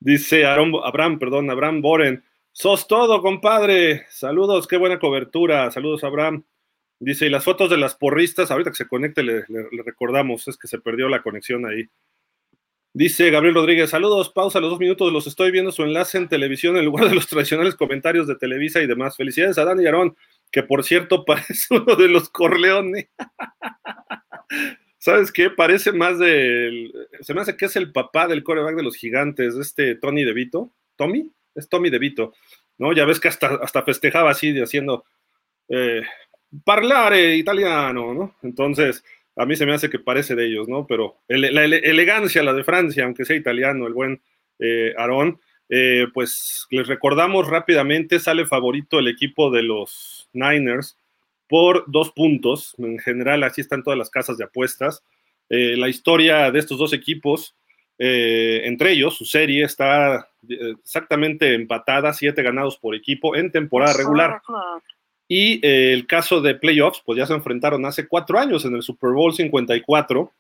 dice 0.01 0.47
Aaron, 0.47 0.73
Abraham, 0.83 1.19
perdón, 1.19 1.51
Abraham 1.51 1.83
Boren, 1.83 2.25
sos 2.53 2.89
todo, 2.89 3.23
compadre, 3.23 4.07
saludos, 4.09 4.67
qué 4.67 4.77
buena 4.77 4.99
cobertura, 4.99 5.71
saludos 5.71 6.05
Abraham. 6.05 6.45
Dice, 6.99 7.27
y 7.27 7.31
las 7.31 7.45
fotos 7.45 7.71
de 7.71 7.79
las 7.79 7.95
porristas, 7.95 8.51
ahorita 8.51 8.71
que 8.71 8.77
se 8.77 8.89
conecte 8.89 9.23
le, 9.23 9.45
recordamos, 9.85 10.47
es 10.49 10.59
que 10.59 10.69
se 10.69 10.79
perdió 10.79 11.09
la 11.09 11.23
conexión 11.23 11.65
ahí. 11.65 11.89
Dice 12.93 13.31
Gabriel 13.31 13.55
Rodríguez, 13.55 13.89
saludos, 13.89 14.31
pausa 14.31 14.61
los 14.61 14.71
dos 14.71 14.81
minutos, 14.81 15.11
los 15.13 15.27
estoy 15.27 15.51
viendo 15.51 15.73
su 15.73 15.83
enlace 15.83 16.19
en 16.19 16.29
televisión 16.29 16.77
en 16.77 16.85
lugar 16.85 17.09
de 17.09 17.15
los 17.15 17.27
tradicionales 17.27 17.75
comentarios 17.75 18.27
de 18.27 18.35
Televisa 18.35 18.83
y 18.83 18.87
demás. 18.87 19.17
Felicidades 19.17 19.57
a 19.57 19.65
Dani 19.65 19.87
Arón, 19.87 20.15
que 20.51 20.63
por 20.63 20.85
cierto 20.85 21.25
parece 21.27 21.75
uno 21.75 21.97
de 21.97 22.09
los 22.09 22.29
Corleone. 22.29 23.11
¿Sabes 24.99 25.33
qué? 25.33 25.49
Parece 25.49 25.93
más 25.93 26.19
del... 26.19 26.93
Se 27.21 27.33
me 27.33 27.41
hace 27.41 27.57
que 27.57 27.65
es 27.67 27.77
el 27.77 27.91
papá 27.91 28.29
del 28.29 28.43
coreback 28.43 28.77
de 28.77 28.83
los 28.83 28.97
gigantes, 28.97 29.55
este 29.57 29.95
Tony 29.95 30.25
DeVito. 30.25 30.73
¿Tommy? 30.97 31.33
Es 31.55 31.71
Tommy 31.71 31.89
DeVito. 31.89 32.35
¿no? 32.81 32.95
Ya 32.95 33.05
ves 33.05 33.21
que 33.21 33.29
hasta, 33.29 33.57
hasta 33.57 33.83
festejaba 33.83 34.31
así, 34.31 34.59
haciendo 34.59 35.05
eh, 35.69 36.03
parlare 36.65 37.37
italiano, 37.37 38.15
¿no? 38.15 38.37
Entonces, 38.43 39.05
a 39.37 39.45
mí 39.45 39.55
se 39.55 39.67
me 39.67 39.75
hace 39.75 39.91
que 39.91 39.99
parece 39.99 40.35
de 40.35 40.47
ellos, 40.47 40.67
¿no? 40.67 40.87
Pero 40.87 41.19
la 41.29 41.65
elegancia, 41.65 42.43
la 42.43 42.55
de 42.55 42.65
Francia, 42.65 43.05
aunque 43.05 43.27
sea 43.27 43.37
italiano, 43.37 43.87
el 43.87 43.93
buen 43.93 44.23
eh, 44.59 44.95
Aarón, 44.97 45.41
eh, 45.70 46.06
pues 46.12 46.66
les 46.70 46.87
recordamos 46.87 47.46
rápidamente, 47.46 48.18
sale 48.18 48.44
favorito 48.44 48.98
el 48.98 49.09
equipo 49.09 49.50
de 49.50 49.62
los 49.62 50.28
Niners 50.33 50.98
por 51.48 51.85
dos 51.87 52.11
puntos. 52.11 52.74
En 52.78 52.98
general, 52.98 53.42
así 53.44 53.62
están 53.62 53.83
todas 53.83 53.98
las 53.98 54.11
casas 54.11 54.37
de 54.37 54.44
apuestas. 54.44 55.02
Eh, 55.48 55.76
la 55.76 55.88
historia 55.88 56.50
de 56.50 56.59
estos 56.59 56.78
dos 56.78 56.92
equipos, 56.92 57.54
entre 58.02 58.92
ellos, 58.92 59.14
su 59.14 59.26
serie 59.26 59.62
está 59.62 60.30
exactamente 60.48 61.52
empatada, 61.54 62.14
siete 62.14 62.42
ganados 62.42 62.78
por 62.78 62.94
equipo 62.94 63.37
en 63.37 63.52
temporada 63.52 63.92
regular. 63.92 64.40
Y 65.33 65.64
eh, 65.64 65.92
el 65.92 66.09
caso 66.09 66.40
de 66.40 66.56
playoffs, 66.56 67.02
pues 67.06 67.16
ya 67.16 67.24
se 67.24 67.35
enfrentaron 67.35 67.87
hace 67.87 68.09
cuatro 68.09 68.37
años 68.37 68.64
en 68.64 68.74
el 68.74 68.83
Super 68.83 69.11
Bowl 69.11 69.33
54 69.33 70.33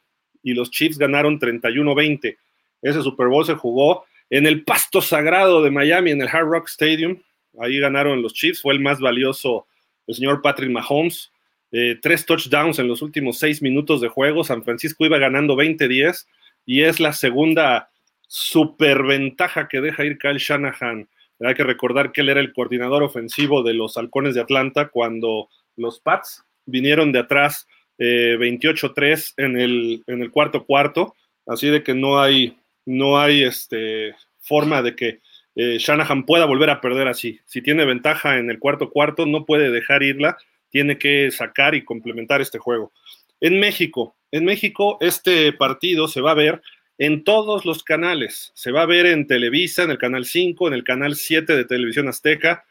y 0.42 0.52
los 0.52 0.68
Chiefs 0.68 0.98
ganaron 0.98 1.38
31-20. 1.38 2.36
Ese 2.82 3.00
Super 3.00 3.28
Bowl 3.28 3.46
se 3.46 3.54
jugó 3.54 4.04
en 4.30 4.46
el 4.46 4.64
pasto 4.64 5.02
sagrado 5.02 5.62
de 5.62 5.70
Miami, 5.70 6.12
en 6.12 6.22
el 6.22 6.28
Hard 6.28 6.46
Rock 6.46 6.68
Stadium. 6.68 7.20
Ahí 7.60 7.78
ganaron 7.78 8.22
los 8.22 8.32
Chiefs, 8.32 8.62
fue 8.62 8.74
el 8.74 8.80
más 8.80 9.00
valioso 9.00 9.66
el 10.06 10.14
señor 10.14 10.40
Patrick 10.42 10.70
Mahomes. 10.70 11.30
Eh, 11.72 11.98
tres 12.00 12.26
touchdowns 12.26 12.78
en 12.78 12.88
los 12.88 13.02
últimos 13.02 13.38
seis 13.38 13.62
minutos 13.62 14.00
de 14.00 14.08
juego. 14.08 14.42
San 14.42 14.64
Francisco 14.64 15.04
iba 15.04 15.18
ganando 15.18 15.54
20-10 15.56 16.26
y 16.66 16.82
es 16.82 16.98
la 16.98 17.12
segunda 17.12 17.90
superventaja 18.26 19.68
que 19.68 19.80
deja 19.80 20.04
ir 20.04 20.18
Kyle 20.18 20.38
Shanahan 20.38 21.08
hay 21.46 21.54
que 21.54 21.64
recordar 21.64 22.12
que 22.12 22.20
él 22.20 22.28
era 22.28 22.40
el 22.40 22.52
coordinador 22.52 23.02
ofensivo 23.02 23.62
de 23.62 23.74
los 23.74 23.96
Halcones 23.96 24.34
de 24.34 24.42
Atlanta 24.42 24.88
cuando 24.88 25.48
los 25.76 26.00
Pats 26.00 26.44
vinieron 26.66 27.12
de 27.12 27.20
atrás 27.20 27.66
28-3 27.98 29.34
eh, 29.36 29.44
en 29.44 29.58
el, 29.58 30.04
en 30.06 30.22
el 30.22 30.30
cuarto 30.30 30.64
cuarto, 30.64 31.14
así 31.46 31.68
de 31.68 31.82
que 31.82 31.94
no 31.94 32.20
hay, 32.20 32.56
no 32.90 33.20
hay 33.20 33.44
este, 33.44 34.14
forma 34.40 34.82
de 34.82 34.96
que 34.96 35.20
eh, 35.54 35.78
Shanahan 35.78 36.26
pueda 36.26 36.44
volver 36.44 36.70
a 36.70 36.80
perder 36.80 37.08
así. 37.08 37.40
Si 37.46 37.62
tiene 37.62 37.84
ventaja 37.84 38.38
en 38.38 38.50
el 38.50 38.58
cuarto 38.58 38.90
cuarto, 38.90 39.26
no 39.26 39.46
puede 39.46 39.70
dejar 39.70 40.02
irla, 40.02 40.36
tiene 40.70 40.98
que 40.98 41.30
sacar 41.30 41.74
y 41.74 41.84
complementar 41.84 42.40
este 42.40 42.58
juego. 42.58 42.92
En 43.40 43.58
México, 43.60 44.16
en 44.30 44.44
México 44.44 44.98
este 45.00 45.52
partido 45.52 46.08
se 46.08 46.20
va 46.20 46.32
a 46.32 46.34
ver 46.34 46.62
en 46.98 47.24
todos 47.24 47.64
los 47.64 47.82
canales. 47.82 48.52
Se 48.54 48.72
va 48.72 48.82
a 48.82 48.86
ver 48.86 49.06
en 49.06 49.26
Televisa, 49.26 49.84
en 49.84 49.90
el 49.90 49.98
canal 49.98 50.24
5, 50.24 50.68
en 50.68 50.74
el 50.74 50.84
canal 50.84 51.16
7 51.16 51.56
de 51.56 51.64
Televisión 51.64 52.08
Azteca, 52.08 52.64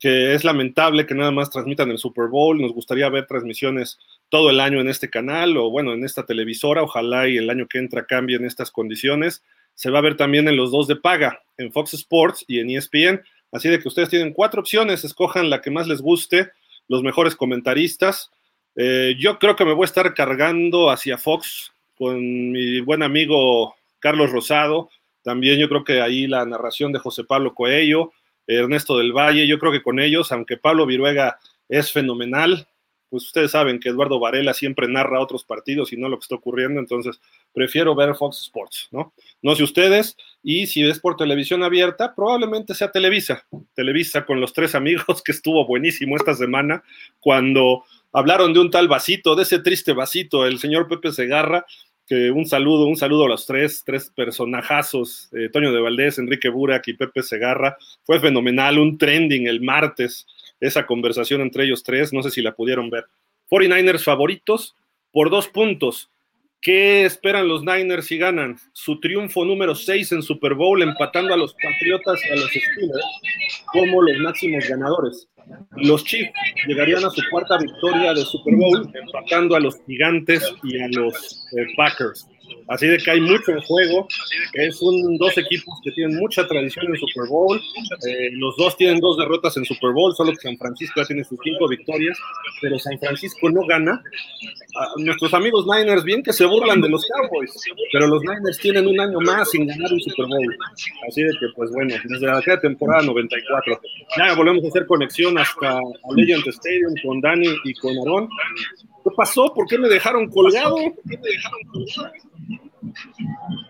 que 0.00 0.34
es 0.34 0.44
lamentable 0.44 1.06
que 1.06 1.14
nada 1.14 1.30
más 1.30 1.50
transmitan 1.50 1.90
el 1.90 1.98
Super 1.98 2.26
Bowl. 2.26 2.60
Nos 2.60 2.72
gustaría 2.72 3.08
ver 3.08 3.26
transmisiones 3.26 3.98
todo 4.28 4.50
el 4.50 4.60
año 4.60 4.80
en 4.80 4.88
este 4.88 5.08
canal 5.08 5.56
o 5.56 5.70
bueno, 5.70 5.92
en 5.92 6.04
esta 6.04 6.26
televisora. 6.26 6.82
Ojalá 6.82 7.28
y 7.28 7.36
el 7.36 7.48
año 7.48 7.66
que 7.68 7.78
entra 7.78 8.06
cambien 8.06 8.44
estas 8.44 8.70
condiciones. 8.70 9.42
Se 9.76 9.90
va 9.90 10.00
a 10.00 10.02
ver 10.02 10.16
también 10.16 10.48
en 10.48 10.56
los 10.56 10.72
dos 10.72 10.88
de 10.88 10.96
paga, 10.96 11.40
en 11.56 11.72
Fox 11.72 11.94
Sports 11.94 12.44
y 12.48 12.58
en 12.58 12.70
ESPN. 12.70 13.22
Así 13.52 13.68
de 13.68 13.78
que 13.78 13.86
ustedes 13.86 14.08
tienen 14.08 14.32
cuatro 14.32 14.60
opciones, 14.60 15.04
escojan 15.04 15.48
la 15.48 15.62
que 15.62 15.70
más 15.70 15.86
les 15.86 16.02
guste, 16.02 16.50
los 16.88 17.04
mejores 17.04 17.36
comentaristas. 17.36 18.32
Eh, 18.74 19.14
yo 19.18 19.38
creo 19.38 19.54
que 19.54 19.64
me 19.64 19.72
voy 19.72 19.84
a 19.84 19.86
estar 19.86 20.12
cargando 20.14 20.90
hacia 20.90 21.16
Fox 21.16 21.72
con 21.96 22.18
mi 22.50 22.80
buen 22.80 23.04
amigo 23.04 23.76
Carlos 24.00 24.30
Rosado, 24.30 24.90
también 25.22 25.58
yo 25.58 25.68
creo 25.68 25.82
que 25.82 26.00
ahí 26.00 26.26
la 26.26 26.44
narración 26.44 26.92
de 26.92 26.98
José 26.98 27.24
Pablo 27.24 27.54
Coello, 27.54 28.12
Ernesto 28.46 28.98
del 28.98 29.12
Valle, 29.12 29.46
yo 29.46 29.58
creo 29.58 29.72
que 29.72 29.82
con 29.82 29.98
ellos, 29.98 30.30
aunque 30.30 30.56
Pablo 30.56 30.86
Viruega 30.86 31.38
es 31.68 31.90
fenomenal, 31.90 32.68
pues 33.08 33.24
ustedes 33.24 33.52
saben 33.52 33.78
que 33.78 33.90
Eduardo 33.90 34.18
Varela 34.18 34.54
siempre 34.54 34.88
narra 34.88 35.20
otros 35.20 35.44
partidos 35.44 35.92
y 35.92 35.96
no 35.96 36.08
lo 36.08 36.18
que 36.18 36.24
está 36.24 36.34
ocurriendo, 36.34 36.80
entonces 36.80 37.20
prefiero 37.52 37.94
ver 37.94 38.14
Fox 38.14 38.42
Sports, 38.42 38.88
¿no? 38.90 39.12
No 39.42 39.54
sé 39.54 39.62
ustedes, 39.62 40.16
y 40.42 40.66
si 40.66 40.82
es 40.84 40.98
por 40.98 41.16
televisión 41.16 41.62
abierta, 41.62 42.14
probablemente 42.14 42.74
sea 42.74 42.90
Televisa, 42.90 43.46
Televisa 43.74 44.24
con 44.24 44.40
los 44.40 44.52
tres 44.52 44.74
amigos, 44.74 45.22
que 45.24 45.32
estuvo 45.32 45.66
buenísimo 45.66 46.16
esta 46.16 46.34
semana, 46.34 46.82
cuando 47.20 47.84
hablaron 48.12 48.52
de 48.52 48.60
un 48.60 48.70
tal 48.70 48.88
vasito, 48.88 49.34
de 49.34 49.42
ese 49.42 49.58
triste 49.58 49.92
vasito, 49.92 50.46
el 50.46 50.58
señor 50.58 50.88
Pepe 50.88 51.12
Segarra, 51.12 51.66
que 52.06 52.30
un 52.30 52.46
saludo, 52.46 52.86
un 52.86 52.96
saludo 52.96 53.24
a 53.24 53.28
los 53.28 53.46
tres, 53.46 53.82
tres 53.84 54.12
personajazos, 54.14 55.28
eh, 55.32 55.48
Toño 55.52 55.72
de 55.72 55.80
Valdés, 55.80 56.18
Enrique 56.18 56.48
Burak 56.48 56.86
y 56.86 56.94
Pepe 56.94 57.22
Segarra. 57.22 57.76
Fue 58.04 58.20
fenomenal, 58.20 58.78
un 58.78 58.96
trending 58.96 59.48
el 59.48 59.60
martes, 59.60 60.26
esa 60.60 60.86
conversación 60.86 61.40
entre 61.40 61.64
ellos 61.64 61.82
tres, 61.82 62.12
no 62.12 62.22
sé 62.22 62.30
si 62.30 62.42
la 62.42 62.54
pudieron 62.54 62.90
ver. 62.90 63.04
49ers 63.50 64.04
favoritos 64.04 64.74
por 65.12 65.30
dos 65.30 65.48
puntos. 65.48 66.10
¿Qué 66.60 67.04
esperan 67.04 67.48
los 67.48 67.62
Niners 67.62 68.06
si 68.06 68.18
ganan? 68.18 68.56
Su 68.72 68.98
triunfo 68.98 69.44
número 69.44 69.74
6 69.74 70.12
en 70.12 70.22
Super 70.22 70.54
Bowl, 70.54 70.82
empatando 70.82 71.32
a 71.32 71.36
los 71.36 71.54
Patriotas 71.54 72.20
y 72.24 72.32
a 72.32 72.36
los 72.36 72.48
Steelers 72.48 73.04
como 73.66 74.02
los 74.02 74.18
máximos 74.18 74.66
ganadores. 74.68 75.28
Los 75.76 76.04
Chiefs 76.04 76.32
llegarían 76.66 77.04
a 77.04 77.10
su 77.10 77.22
cuarta 77.30 77.58
victoria 77.58 78.14
de 78.14 78.22
Super 78.22 78.56
Bowl, 78.56 78.90
empatando 78.92 79.54
a 79.54 79.60
los 79.60 79.76
Gigantes 79.86 80.52
y 80.64 80.80
a 80.80 80.88
los 80.88 81.46
eh, 81.56 81.66
Packers. 81.76 82.26
Así 82.68 82.86
de 82.86 82.98
que 82.98 83.10
hay 83.10 83.20
mucho 83.20 83.52
en 83.52 83.60
juego. 83.60 84.08
Es 84.54 84.80
un 84.82 85.16
dos 85.18 85.36
equipos 85.38 85.78
que 85.82 85.92
tienen 85.92 86.18
mucha 86.18 86.46
tradición 86.46 86.86
en 86.86 86.96
Super 86.96 87.28
Bowl. 87.28 87.58
Eh, 88.08 88.30
los 88.32 88.56
dos 88.56 88.76
tienen 88.76 89.00
dos 89.00 89.16
derrotas 89.16 89.56
en 89.56 89.64
Super 89.64 89.92
Bowl, 89.92 90.14
solo 90.14 90.32
que 90.32 90.38
San 90.38 90.56
Francisco 90.58 91.00
ya 91.00 91.06
tiene 91.06 91.24
sus 91.24 91.38
cinco 91.42 91.68
victorias, 91.68 92.18
pero 92.60 92.78
San 92.78 92.98
Francisco 92.98 93.50
no 93.50 93.64
gana. 93.66 94.02
nuestros 94.98 95.32
amigos 95.34 95.66
Niners, 95.66 96.04
bien 96.04 96.22
que 96.22 96.32
se 96.32 96.44
burlan 96.44 96.80
de 96.80 96.88
los 96.88 97.06
Cowboys, 97.06 97.52
pero 97.92 98.08
los 98.08 98.22
Niners 98.22 98.58
tienen 98.58 98.86
un 98.86 98.98
año 99.00 99.20
más 99.20 99.50
sin 99.50 99.66
ganar 99.66 99.92
un 99.92 100.00
Super 100.00 100.26
Bowl. 100.26 100.56
Así 101.08 101.22
de 101.22 101.30
que, 101.38 101.46
pues 101.54 101.70
bueno, 101.70 101.94
desde 102.04 102.30
aquella 102.30 102.60
temporada 102.60 103.02
94. 103.02 103.80
Ya 104.16 104.34
volvemos 104.34 104.64
a 104.64 104.68
hacer 104.68 104.86
conexión 104.86 105.38
hasta 105.38 105.80
Legend 106.14 106.46
Stadium 106.48 106.94
con 107.02 107.20
Dani 107.20 107.48
y 107.64 107.74
con 107.74 107.92
Aaron. 107.98 108.28
¿Qué 109.06 109.14
pasó? 109.16 109.54
¿Por 109.54 109.68
qué 109.68 109.78
me 109.78 109.88
dejaron 109.88 110.28
colgado? 110.28 110.74
¿Por 110.74 110.94
qué 111.08 111.16
me 111.16 111.28
dejaron 111.28 111.60
colgado? 111.72 112.12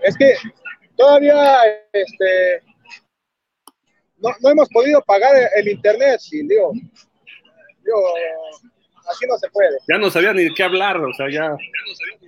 Es 0.03 0.16
que 0.16 0.35
todavía 0.96 1.59
este, 1.92 2.62
no, 4.16 4.31
hemos 4.51 4.68
podido 4.70 5.03
pagar 5.03 5.35
el 5.57 5.68
internet, 5.68 6.20
sí, 6.20 6.40
digo, 6.46 6.72
así 9.11 9.27
no 9.29 9.37
se 9.37 9.51
puede. 9.51 9.77
Ya 9.87 9.99
no 9.99 10.11
sabía 10.11 10.33
ni 10.33 10.44
de 10.44 10.55
qué 10.55 10.62
hablar, 10.62 11.05
o 11.05 11.12
sea, 11.12 11.31
ya, 11.31 11.55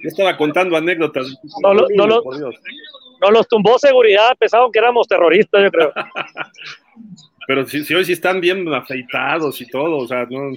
estaba 0.03 0.37
contando 0.37 0.77
anécdotas. 0.77 1.35
No, 1.63 1.73
no, 1.73 3.31
los 3.31 3.49
tumbó 3.49 3.79
seguridad, 3.79 4.37
pensaban 4.39 4.71
que 4.71 4.81
éramos 4.81 5.09
terroristas, 5.09 5.63
yo 5.63 5.71
creo. 5.71 5.93
Pero 7.47 7.67
si, 7.67 7.83
si 7.83 7.95
hoy 7.95 8.05
sí 8.05 8.13
están 8.13 8.43
bien 8.43 8.69
afeitados 8.75 9.59
y 9.63 9.67
todo, 9.67 9.97
o 9.97 10.07
sea, 10.07 10.27
no. 10.29 10.53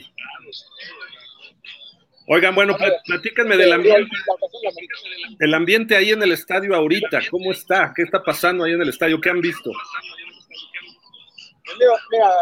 Oigan, 2.34 2.56
bueno, 2.56 2.78
platícanme 3.06 3.58
del 3.58 3.74
ambiente, 3.74 4.16
el 5.38 5.54
ambiente 5.54 5.98
ahí 5.98 6.12
en 6.12 6.24
el 6.24 6.32
estadio 6.32 6.74
ahorita, 6.74 7.20
¿cómo 7.30 7.52
está? 7.52 7.92
¿Qué 7.94 8.04
está 8.04 8.24
pasando 8.24 8.64
ahí 8.64 8.72
en 8.72 8.82
el 8.82 8.88
estadio? 8.88 9.20
¿Qué 9.20 9.30
han 9.30 9.42
visto? 9.42 9.70
Mira, 11.78 12.34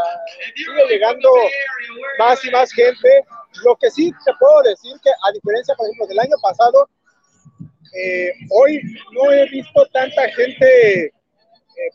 sigue 0.55 0.87
llegando 0.89 1.31
más 2.19 2.45
y 2.45 2.51
más 2.51 2.71
gente. 2.71 3.25
Lo 3.65 3.75
que 3.77 3.89
sí 3.89 4.11
te 4.23 4.31
puedo 4.39 4.61
decir 4.61 4.91
que 5.03 5.09
a 5.09 5.31
diferencia, 5.31 5.73
por 5.73 5.87
ejemplo, 5.87 6.05
del 6.05 6.19
año 6.19 6.35
pasado, 6.39 6.87
eh, 7.99 8.29
hoy 8.51 8.79
no 9.13 9.31
he 9.31 9.49
visto 9.49 9.87
tanta 9.91 10.29
gente 10.33 11.05
eh, 11.05 11.11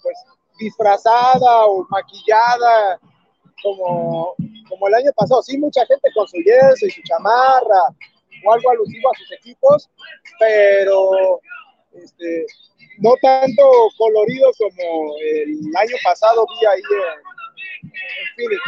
pues 0.03 0.17
disfrazada 0.59 1.67
o 1.67 1.87
maquillada 1.89 2.99
como, 3.63 4.35
como 4.69 4.89
el 4.89 4.95
año 4.95 5.11
pasado. 5.17 5.43
Sí, 5.43 5.59
mucha 5.59 5.85
gente 5.87 6.09
con 6.15 6.27
su 6.29 6.37
yeso 6.39 6.87
y 6.87 6.91
su 6.91 7.03
chamarra 7.03 7.83
o 8.45 8.53
algo 8.53 8.71
alusivo 8.71 9.11
a 9.11 9.19
sus 9.19 9.33
equipos, 9.33 9.91
pero 10.39 11.41
este, 11.93 12.47
no 12.99 13.15
tanto 13.23 13.63
colorido 13.97 14.51
como 14.59 15.15
el 15.21 15.77
año 15.77 15.97
pasado 16.05 16.47
vi 16.61 16.67
ahí 16.67 16.83
en, 18.39 18.53
en 18.53 18.59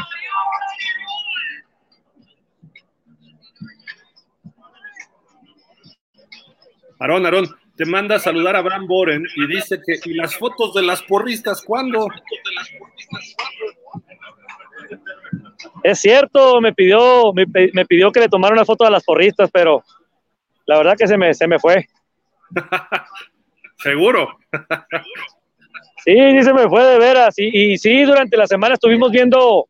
Aarón, 6.98 7.46
te 7.76 7.84
manda 7.84 8.16
a 8.16 8.18
saludar 8.18 8.56
a 8.56 8.62
Bram 8.62 8.86
Boren 8.86 9.22
y 9.36 9.46
dice 9.46 9.78
que, 9.84 10.00
¿y 10.04 10.14
las 10.14 10.34
fotos 10.36 10.72
de 10.74 10.82
las 10.82 11.02
porristas 11.02 11.62
cuándo? 11.62 12.08
Es 15.86 16.00
cierto, 16.00 16.60
me 16.60 16.74
pidió, 16.74 17.32
me, 17.32 17.46
pidió 17.86 18.10
que 18.10 18.18
le 18.18 18.28
tomara 18.28 18.52
una 18.52 18.64
foto 18.64 18.84
a 18.84 18.90
las 18.90 19.04
porristas, 19.04 19.48
pero 19.52 19.84
la 20.66 20.78
verdad 20.78 20.96
que 20.98 21.06
se 21.06 21.16
me, 21.16 21.32
se 21.32 21.46
me 21.46 21.60
fue. 21.60 21.86
Seguro. 23.78 24.36
Sí, 26.04 26.16
sí 26.16 26.42
se 26.42 26.52
me 26.52 26.68
fue 26.68 26.82
de 26.82 26.98
veras. 26.98 27.38
Y, 27.38 27.74
y 27.74 27.78
sí, 27.78 28.02
durante 28.02 28.36
la 28.36 28.48
semana 28.48 28.74
estuvimos 28.74 29.12
viendo 29.12 29.68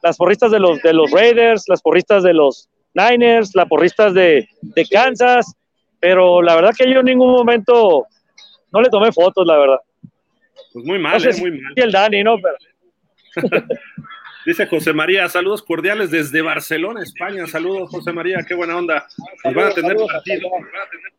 las 0.00 0.16
porristas 0.16 0.52
de 0.52 0.60
los, 0.60 0.80
de 0.80 0.92
los 0.92 1.10
Raiders, 1.10 1.64
las 1.66 1.82
porristas 1.82 2.22
de 2.22 2.34
los 2.34 2.68
Niners, 2.94 3.50
las 3.56 3.66
porristas 3.66 4.14
de, 4.14 4.48
de 4.60 4.86
Kansas, 4.86 5.56
pero 5.98 6.40
la 6.40 6.54
verdad 6.54 6.70
que 6.78 6.88
yo 6.88 7.00
en 7.00 7.06
ningún 7.06 7.32
momento 7.32 8.06
no 8.70 8.80
le 8.80 8.90
tomé 8.90 9.10
fotos, 9.10 9.44
la 9.44 9.58
verdad. 9.58 9.78
Pues 10.72 10.84
muy 10.84 11.00
mal, 11.00 11.20
eh, 11.26 11.34
muy 11.40 11.50
mal. 11.50 11.72
Y 11.74 11.80
el 11.80 11.90
Dani, 11.90 12.22
¿no? 12.22 12.36
Dice 14.44 14.66
José 14.66 14.92
María, 14.92 15.28
saludos 15.28 15.62
cordiales 15.62 16.10
desde 16.10 16.42
Barcelona, 16.42 17.02
España. 17.02 17.46
Saludos, 17.46 17.90
José 17.90 18.12
María, 18.12 18.44
qué 18.46 18.54
buena 18.54 18.76
onda. 18.76 19.06
Nos 19.44 19.54
van 19.54 19.66
a 19.66 19.74
tener 19.74 19.96
partido 19.96 20.48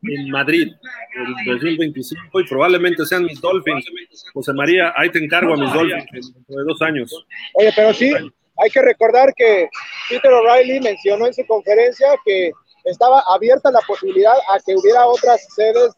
en 0.04 0.30
Madrid 0.30 0.74
en 1.16 1.46
2025 1.46 2.42
y 2.42 2.48
probablemente 2.48 3.06
sean 3.06 3.24
mis 3.24 3.40
Dolphins. 3.40 3.86
José 4.34 4.54
María, 4.54 4.94
ahí 4.98 5.10
te 5.10 5.24
encargo 5.24 5.54
a 5.54 5.58
mis 5.58 5.72
Dolphins 5.72 6.34
dentro 6.34 6.56
de 6.58 6.64
dos 6.66 6.82
años. 6.82 7.26
Oye, 7.54 7.72
pero 7.76 7.94
sí, 7.94 8.12
hay 8.12 8.70
que 8.70 8.82
recordar 8.82 9.34
que 9.36 9.70
Peter 10.10 10.32
O'Reilly 10.32 10.82
mencionó 10.82 11.28
en 11.28 11.34
su 11.34 11.46
conferencia 11.46 12.08
que 12.26 12.52
estaba 12.84 13.24
abierta 13.34 13.72
la 13.72 13.82
posibilidad 13.88 14.34
a 14.50 14.60
que 14.66 14.76
hubiera 14.76 15.06
otras 15.08 15.48
sedes 15.56 15.94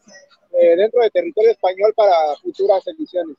eh, 0.60 0.76
dentro 0.76 1.00
del 1.02 1.10
territorio 1.10 1.50
español 1.50 1.92
para 1.96 2.12
futuras 2.42 2.86
ediciones. 2.86 3.36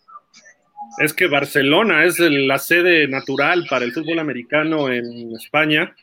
Es 1.00 1.14
que 1.14 1.28
Barcelona 1.28 2.06
es 2.06 2.20
la 2.20 2.58
sede 2.58 3.08
natural 3.08 3.66
para 3.70 3.86
el 3.86 3.94
fútbol 3.94 4.20
americano 4.20 4.90
en 4.90 5.36
España 5.36 5.96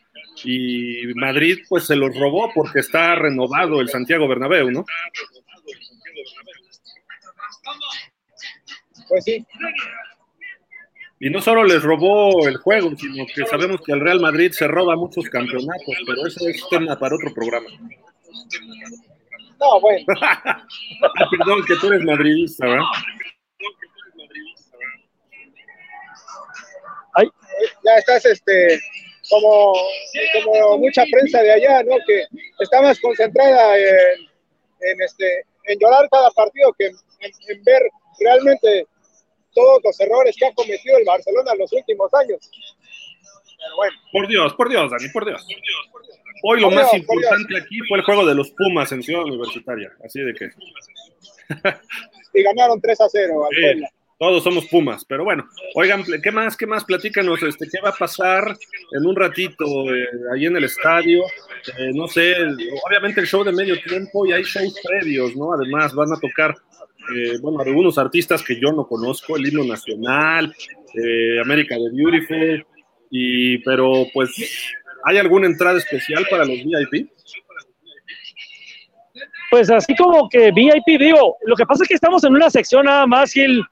y 0.43 1.07
Madrid 1.15 1.59
pues 1.67 1.85
se 1.85 1.95
los 1.95 2.17
robó 2.17 2.51
porque 2.53 2.79
está 2.79 3.15
renovado 3.15 3.81
el 3.81 3.89
Santiago 3.89 4.27
Bernabéu, 4.27 4.71
¿no? 4.71 4.85
Pues 9.07 9.23
sí. 9.23 9.45
Y 11.19 11.29
no 11.29 11.41
solo 11.41 11.63
les 11.63 11.81
robó 11.81 12.47
el 12.47 12.57
juego, 12.57 12.95
sino 12.97 13.25
que 13.25 13.45
sabemos 13.45 13.81
que 13.81 13.93
el 13.93 14.01
Real 14.01 14.19
Madrid 14.19 14.51
se 14.51 14.67
roba 14.67 14.95
muchos 14.95 15.25
campeonatos, 15.29 15.95
pero 16.05 16.27
eso 16.27 16.47
es 16.47 16.61
tema 16.69 16.99
para 16.99 17.15
otro 17.15 17.33
programa. 17.33 17.67
No, 19.59 19.79
bueno. 19.79 20.05
ah, 20.21 20.65
perdón, 21.31 21.63
que 21.65 21.75
tú 21.77 21.87
eres 21.87 22.03
madridista, 22.03 22.67
¿verdad? 22.67 22.85
Ay. 27.15 27.27
Ya 27.83 27.95
estás, 27.97 28.25
este, 28.25 28.79
como, 29.29 29.73
como 30.43 30.77
mucha 30.77 31.03
prensa 31.11 31.41
de 31.41 31.51
allá, 31.51 31.83
¿no? 31.83 31.95
Que 32.05 32.23
está 32.59 32.81
más 32.81 32.99
concentrada 32.99 33.77
en, 33.77 34.21
en 34.81 35.01
este, 35.01 35.45
en 35.65 35.79
llorar 35.79 36.07
cada 36.11 36.29
partido 36.31 36.73
que 36.77 36.87
en, 36.87 36.95
en 37.49 37.63
ver 37.63 37.81
realmente 38.19 38.87
todos 39.53 39.79
los 39.83 39.99
errores 39.99 40.35
que 40.37 40.45
ha 40.45 40.53
cometido 40.53 40.97
el 40.97 41.05
Barcelona 41.05 41.51
en 41.53 41.59
los 41.59 41.73
últimos 41.73 42.13
años. 42.13 42.51
Pero 43.57 43.75
bueno. 43.77 43.97
Por 44.11 44.27
Dios, 44.27 44.53
por 44.53 44.69
Dios, 44.69 44.91
Dani, 44.91 45.09
por 45.09 45.25
Dios. 45.25 45.47
Hoy 46.43 46.59
lo 46.59 46.67
Por 46.67 46.75
más 46.75 46.91
Dios, 46.91 47.05
por 47.05 47.15
importante 47.15 47.57
aquí 47.57 47.79
fue 47.87 47.97
el 47.97 48.03
juego 48.03 48.25
de 48.25 48.35
los 48.35 48.51
Pumas 48.51 48.91
en 48.91 49.01
Ciudad 49.01 49.23
Universitaria. 49.23 49.91
Así 50.03 50.19
de 50.19 50.33
que 50.33 50.49
Y 52.33 52.43
ganaron 52.43 52.81
3 52.81 53.01
a 53.01 53.09
0 53.09 53.45
al 53.45 53.55
Sí, 53.55 53.61
Puebla. 53.61 53.89
Todos 54.17 54.43
somos 54.43 54.65
Pumas. 54.67 55.05
Pero 55.05 55.23
bueno, 55.23 55.47
oigan, 55.75 56.03
¿qué 56.21 56.31
más? 56.31 56.55
¿Qué 56.55 56.65
más? 56.65 56.83
Platícanos, 56.85 57.41
este, 57.43 57.67
¿qué 57.69 57.79
va 57.83 57.89
a 57.89 57.95
pasar 57.95 58.55
en 58.91 59.05
un 59.05 59.15
ratito 59.15 59.65
eh, 59.93 60.07
ahí 60.33 60.45
en 60.45 60.57
el 60.57 60.63
estadio? 60.63 61.23
Eh, 61.77 61.91
no 61.93 62.07
sé, 62.07 62.35
obviamente 62.87 63.21
el 63.21 63.27
show 63.27 63.43
de 63.43 63.51
medio 63.51 63.79
tiempo 63.81 64.25
y 64.25 64.33
hay 64.33 64.43
shows 64.43 64.79
previos, 64.83 65.35
¿no? 65.35 65.53
Además, 65.53 65.93
van 65.93 66.13
a 66.13 66.19
tocar, 66.19 66.55
eh, 67.15 67.37
bueno, 67.41 67.59
algunos 67.61 67.97
artistas 67.97 68.43
que 68.43 68.59
yo 68.59 68.71
no 68.71 68.87
conozco, 68.87 69.35
el 69.35 69.47
himno 69.47 69.63
nacional, 69.63 70.55
eh, 70.93 71.39
América 71.41 71.75
de 71.75 71.89
Beautiful, 71.91 72.65
y, 73.09 73.57
pero 73.59 74.05
pues, 74.13 74.73
¿hay 75.03 75.17
alguna 75.17 75.47
entrada 75.47 75.77
especial 75.77 76.25
para 76.29 76.45
los 76.45 76.57
VIP? 76.63 77.09
Pues 79.49 79.69
así 79.69 79.95
como 79.95 80.27
que 80.29 80.51
VIP, 80.51 80.99
digo, 80.99 81.37
lo 81.45 81.55
que 81.55 81.65
pasa 81.65 81.83
es 81.83 81.87
que 81.87 81.95
estamos 81.95 82.23
en 82.23 82.35
una 82.35 82.49
sección 82.49 82.85
nada 82.85 83.07
más, 83.07 83.31
Gil, 83.31 83.63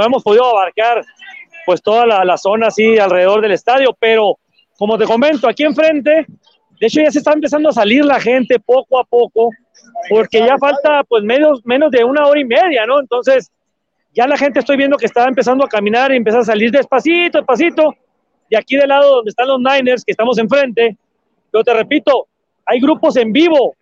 no 0.00 0.06
hemos 0.06 0.22
podido 0.22 0.44
abarcar 0.44 1.04
pues 1.66 1.82
toda 1.82 2.06
la, 2.06 2.24
la 2.24 2.36
zona 2.36 2.68
así 2.68 2.98
alrededor 2.98 3.40
del 3.42 3.52
estadio, 3.52 3.96
pero 3.98 4.38
como 4.78 4.96
te 4.96 5.04
comento, 5.04 5.46
aquí 5.46 5.62
enfrente, 5.62 6.26
de 6.80 6.86
hecho 6.86 7.02
ya 7.02 7.10
se 7.10 7.18
está 7.18 7.32
empezando 7.32 7.68
a 7.68 7.72
salir 7.72 8.04
la 8.04 8.18
gente 8.18 8.58
poco 8.58 8.98
a 8.98 9.04
poco, 9.04 9.50
porque 10.08 10.38
ya 10.38 10.56
falta 10.58 11.04
pues 11.04 11.22
menos, 11.22 11.60
menos 11.64 11.90
de 11.90 12.02
una 12.02 12.26
hora 12.26 12.40
y 12.40 12.44
media, 12.44 12.86
¿no? 12.86 12.98
Entonces, 12.98 13.50
ya 14.14 14.26
la 14.26 14.38
gente 14.38 14.60
estoy 14.60 14.78
viendo 14.78 14.96
que 14.96 15.06
está 15.06 15.28
empezando 15.28 15.64
a 15.64 15.68
caminar 15.68 16.12
y 16.12 16.16
empieza 16.16 16.38
a 16.38 16.44
salir 16.44 16.70
despacito, 16.70 17.38
despacito, 17.38 17.94
y 18.48 18.56
aquí 18.56 18.76
del 18.76 18.88
lado 18.88 19.16
donde 19.16 19.28
están 19.28 19.48
los 19.48 19.60
Niners, 19.60 20.04
que 20.04 20.12
estamos 20.12 20.38
enfrente, 20.38 20.96
pero 21.50 21.62
te 21.62 21.74
repito, 21.74 22.26
hay 22.64 22.80
grupos 22.80 23.16
en 23.16 23.32
vivo, 23.32 23.74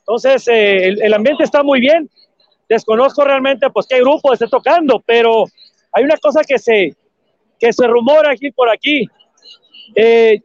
entonces 0.00 0.46
eh, 0.48 0.86
el, 0.86 1.02
el 1.02 1.14
ambiente 1.14 1.42
está 1.42 1.62
muy 1.62 1.80
bien, 1.80 2.08
desconozco 2.68 3.24
realmente 3.24 3.70
pues 3.70 3.86
qué 3.88 4.00
grupo 4.00 4.32
esté 4.32 4.46
tocando, 4.48 5.02
pero 5.06 5.46
hay 5.92 6.04
una 6.04 6.16
cosa 6.18 6.42
que 6.42 6.58
se, 6.58 6.94
que 7.58 7.72
se 7.72 7.86
rumora 7.86 8.32
aquí 8.32 8.50
por 8.50 8.68
aquí. 8.68 9.06
Eh, 9.94 10.40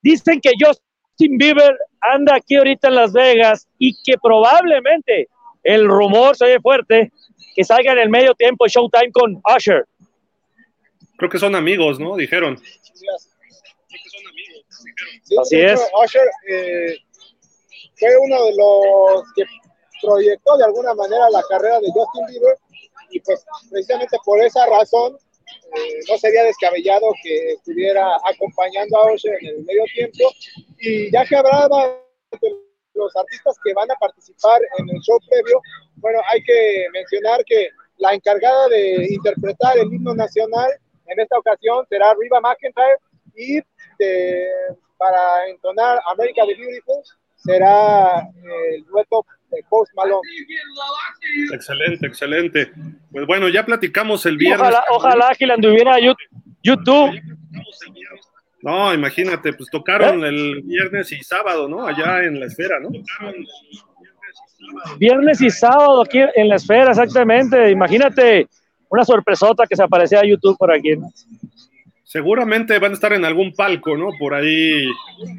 dicen 0.00 0.40
que 0.40 0.52
Justin 0.58 1.36
Bieber 1.36 1.76
anda 2.00 2.36
aquí 2.36 2.56
ahorita 2.56 2.88
en 2.88 2.94
Las 2.94 3.12
Vegas 3.12 3.68
y 3.78 3.94
que 4.02 4.14
probablemente 4.22 5.28
el 5.62 5.86
rumor 5.86 6.36
se 6.36 6.44
oye 6.46 6.60
fuerte 6.60 7.12
que 7.54 7.64
salga 7.64 7.92
en 7.92 7.98
el 7.98 8.08
medio 8.08 8.34
tiempo 8.34 8.66
Showtime 8.66 9.12
con 9.12 9.40
Usher. 9.56 9.84
Creo 11.16 11.30
que 11.30 11.38
son 11.38 11.54
amigos, 11.54 12.00
¿no? 12.00 12.16
Dijeron. 12.16 12.58
Sí, 15.22 15.36
Así 15.40 15.60
hecho, 15.60 15.74
es. 15.74 15.80
Usher 16.04 16.28
eh, 16.48 16.96
fue 17.96 18.08
uno 18.18 18.44
de 18.44 18.52
los 18.56 19.22
que 19.34 19.44
proyectó 20.02 20.56
de 20.56 20.64
alguna 20.64 20.94
manera 20.94 21.30
la 21.30 21.42
carrera 21.48 21.80
de 21.80 21.88
Justin 21.92 22.26
Bieber 22.26 22.56
y 23.10 23.20
pues 23.20 23.44
precisamente 23.70 24.16
por 24.24 24.40
esa 24.40 24.66
razón 24.66 25.16
eh, 25.74 25.98
no 26.08 26.18
sería 26.18 26.44
descabellado 26.44 27.06
que 27.22 27.52
estuviera 27.52 28.16
acompañando 28.24 28.96
a 28.98 29.12
Usher 29.12 29.36
en 29.40 29.48
el 29.48 29.64
medio 29.64 29.84
tiempo. 29.94 30.30
Y 30.78 31.10
ya 31.12 31.24
que 31.24 31.36
hablaba 31.36 31.98
de 32.40 32.50
los 32.94 33.16
artistas 33.16 33.56
que 33.64 33.72
van 33.74 33.90
a 33.90 33.94
participar 33.96 34.60
en 34.78 34.88
el 34.90 35.00
show 35.00 35.18
previo, 35.28 35.60
bueno, 35.96 36.20
hay 36.30 36.42
que 36.42 36.86
mencionar 36.92 37.44
que 37.44 37.68
la 37.98 38.14
encargada 38.14 38.68
de 38.68 39.06
interpretar 39.10 39.78
el 39.78 39.92
himno 39.92 40.14
nacional 40.14 40.70
en 41.06 41.20
esta 41.20 41.38
ocasión 41.38 41.86
será 41.88 42.14
Riva 42.18 42.40
McIntyre 42.40 42.96
y 43.34 43.60
de- 43.98 44.48
para 44.98 45.48
entonar 45.48 46.00
America 46.06 46.42
the 46.46 46.54
Beautiful 46.54 47.02
será 47.36 48.20
eh, 48.20 48.74
el 48.76 48.84
dueto 48.86 49.26
de 49.56 49.62
Post 49.68 49.92
Malone. 49.94 50.20
Excelente, 51.52 52.06
excelente. 52.06 52.72
Pues 53.10 53.26
bueno, 53.26 53.48
ya 53.48 53.64
platicamos 53.64 54.24
el 54.26 54.36
viernes. 54.36 54.60
Ojalá, 54.60 54.84
ojalá 54.90 55.34
que 55.38 55.46
le 55.46 55.52
anduviera 55.54 55.98
Yu- 55.98 56.16
YouTube. 56.62 57.20
No, 58.62 58.94
imagínate, 58.94 59.52
pues 59.54 59.68
tocaron 59.70 60.24
el 60.24 60.62
viernes 60.62 61.10
y 61.12 61.20
sábado, 61.22 61.68
¿no? 61.68 61.84
Allá 61.86 62.22
en 62.22 62.38
la 62.38 62.46
esfera, 62.46 62.78
¿no? 62.80 62.90
Viernes 64.98 65.40
y 65.40 65.50
sábado 65.50 66.02
aquí 66.02 66.20
en 66.36 66.48
la 66.48 66.56
esfera, 66.56 66.90
exactamente. 66.90 67.70
Imagínate 67.70 68.46
una 68.88 69.04
sorpresota 69.04 69.66
que 69.66 69.74
se 69.76 69.82
aparecía 69.82 70.20
a 70.20 70.24
YouTube 70.26 70.56
por 70.56 70.72
aquí. 70.72 70.94
¿no? 70.96 71.10
Seguramente 72.12 72.78
van 72.78 72.90
a 72.90 72.94
estar 72.94 73.14
en 73.14 73.24
algún 73.24 73.54
palco, 73.54 73.96
¿no? 73.96 74.10
Por 74.18 74.34
ahí 74.34 74.84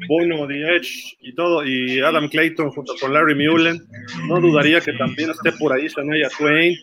Bono, 0.08 0.48
The 0.48 0.76
Edge 0.76 1.16
y 1.20 1.32
todo, 1.32 1.64
y 1.64 2.00
Adam 2.00 2.28
Clayton 2.28 2.70
junto 2.70 2.94
con 3.00 3.12
Larry 3.12 3.36
Mullen. 3.36 3.80
No 4.26 4.40
dudaría 4.40 4.80
que 4.80 4.92
también 4.94 5.30
esté 5.30 5.52
por 5.52 5.72
ahí 5.72 5.86
Shania 5.86 6.28
Twain. 6.36 6.74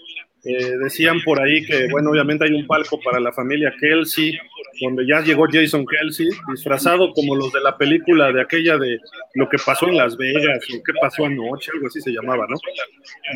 Eh, 0.44 0.72
decían 0.82 1.22
por 1.24 1.42
ahí 1.42 1.64
que, 1.66 1.88
bueno, 1.92 2.10
obviamente 2.10 2.46
hay 2.46 2.54
un 2.54 2.66
palco 2.66 3.00
para 3.02 3.20
la 3.20 3.34
familia 3.34 3.72
Kelsey, 3.80 4.40
donde 4.80 5.06
ya 5.06 5.20
llegó 5.22 5.46
Jason 5.52 5.86
Kelsey, 5.86 6.30
disfrazado 6.50 7.12
como 7.14 7.36
los 7.36 7.52
de 7.52 7.60
la 7.60 7.78
película 7.78 8.32
de 8.32 8.42
aquella 8.42 8.78
de 8.78 8.98
lo 9.36 9.50
que 9.50 9.58
pasó 9.64 9.88
en 9.90 9.98
Las 9.98 10.16
Vegas, 10.18 10.64
o 10.74 10.82
qué 10.84 10.94
pasó 11.02 11.26
anoche, 11.26 11.70
algo 11.76 11.88
así 11.88 12.00
se 12.00 12.12
llamaba, 12.12 12.48
¿no? 12.50 12.56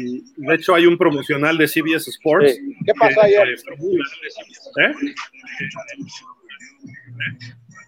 Y 0.02 0.24
de 0.38 0.56
hecho 0.56 0.74
hay 0.74 0.86
un 0.86 0.98
promocional 0.98 1.58
de 1.58 1.68
CBS 1.68 2.10
Sports. 2.10 2.58
¿Qué 2.86 2.94
pasó 2.98 3.20
que- 3.22 3.28
ayer? 3.28 3.50
¿Eh? 4.80 4.94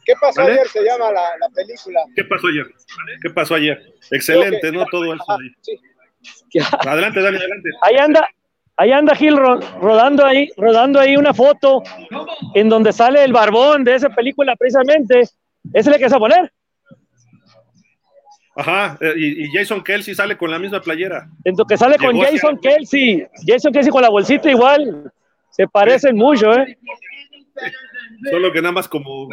¿Qué 0.05 0.13
pasó 0.21 0.41
¿Vale? 0.41 0.53
ayer? 0.53 0.67
Se 0.67 0.83
llama 0.83 1.11
la, 1.11 1.21
la 1.39 1.49
película. 1.49 1.99
¿Qué 2.15 2.23
pasó 2.23 2.47
ayer? 2.47 2.65
¿Qué 3.21 3.29
pasó 3.29 3.55
ayer? 3.55 3.93
Excelente, 4.11 4.59
que- 4.61 4.71
¿no? 4.71 4.85
Todo 4.85 5.13
eso 5.13 5.23
ahí. 5.31 5.49
sí. 5.61 5.79
Adelante, 6.87 7.21
Dani, 7.21 7.37
adelante. 7.37 7.69
Ahí 7.81 7.97
anda, 7.97 8.27
ahí 8.77 8.91
anda 8.91 9.15
Gil 9.15 9.35
ro- 9.37 9.59
rodando 9.81 10.25
ahí, 10.25 10.49
rodando 10.57 10.99
ahí 10.99 11.15
una 11.17 11.33
foto 11.33 11.83
en 12.55 12.69
donde 12.69 12.91
sale 12.93 13.23
el 13.23 13.33
barbón 13.33 13.83
de 13.83 13.95
esa 13.95 14.09
película 14.09 14.55
precisamente. 14.55 15.23
¿Ese 15.73 15.91
que 15.97 16.03
vas 16.03 16.13
a 16.13 16.19
poner? 16.19 16.51
Ajá, 18.55 18.97
eh, 19.01 19.13
y, 19.17 19.43
y 19.45 19.51
Jason 19.51 19.83
Kelsey 19.83 20.15
sale 20.15 20.35
con 20.35 20.49
la 20.49 20.57
misma 20.57 20.81
playera. 20.81 21.29
En 21.43 21.55
lo 21.55 21.65
que 21.65 21.77
sale 21.77 21.97
con 21.97 22.15
Llegó 22.15 22.25
Jason 22.31 22.57
Kelsey. 22.59 23.27
Jason 23.45 23.71
Kelsey 23.71 23.91
con 23.91 24.01
la 24.01 24.09
bolsita 24.09 24.49
igual. 24.49 25.11
Se 25.51 25.67
parecen 25.67 26.15
mucho, 26.15 26.51
¿eh? 26.53 26.77
Solo 28.32 28.51
que 28.51 28.62
nada 28.62 28.73
más 28.73 28.88
como 28.88 29.27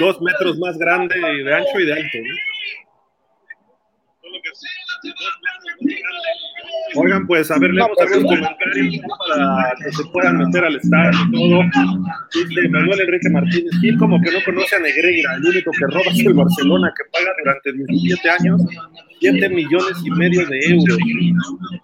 dos 0.00 0.20
metros 0.20 0.58
más 0.58 0.76
grande 0.78 1.14
de 1.18 1.54
ancho 1.54 1.80
y 1.80 1.86
de 1.86 1.92
alto. 1.92 2.18
¿no? 2.18 2.34
Oigan, 6.96 7.26
pues 7.26 7.50
a 7.50 7.58
ver, 7.58 7.70
leemos 7.70 7.96
algunos 7.98 8.24
comentarios 8.24 8.96
para 9.28 9.74
que 9.82 9.92
se 9.92 10.04
puedan 10.06 10.38
meter 10.38 10.64
al 10.64 10.76
estadio 10.76 11.18
y 11.28 11.32
todo. 11.32 11.62
Manuel 12.70 13.00
Enrique 13.00 13.30
Martínez 13.30 13.72
Gil, 13.80 13.98
como 13.98 14.20
que 14.20 14.32
no 14.32 14.38
conoce 14.44 14.76
a 14.76 14.80
Negreira, 14.80 15.34
el 15.34 15.46
único 15.46 15.70
que 15.72 15.86
roba 15.86 16.10
es 16.10 16.18
el 16.20 16.34
Barcelona, 16.34 16.92
que 16.96 17.04
paga 17.12 17.32
durante 17.38 17.72
17 17.72 18.30
años 18.30 18.62
7 19.20 19.48
millones 19.48 19.98
y 20.04 20.10
medio 20.10 20.46
de 20.46 20.60
euros. 20.66 20.98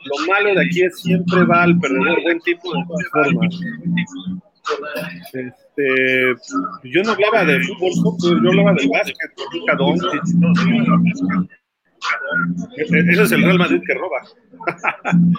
Lo 0.04 0.26
malo 0.26 0.54
de 0.54 0.66
aquí 0.66 0.82
es 0.82 1.00
siempre 1.00 1.44
va 1.44 1.64
al 1.64 1.78
perdedor, 1.78 2.22
buen 2.22 2.40
tipo 2.40 2.72
de 2.72 2.84
todas 2.86 3.08
formas. 3.12 3.60
Este, 5.76 6.36
yo 6.84 7.02
no 7.02 7.12
hablaba 7.12 7.44
de 7.44 7.60
fútbol, 7.64 8.42
yo 8.42 8.48
hablaba 8.50 8.74
de 8.74 8.88
básquet, 8.88 9.32
y 9.52 9.66
todo. 9.76 9.94
Ese 12.76 13.22
es 13.22 13.32
el 13.32 13.42
Real 13.42 13.58
Madrid 13.58 13.80
que 13.86 13.94
roba. 13.94 14.22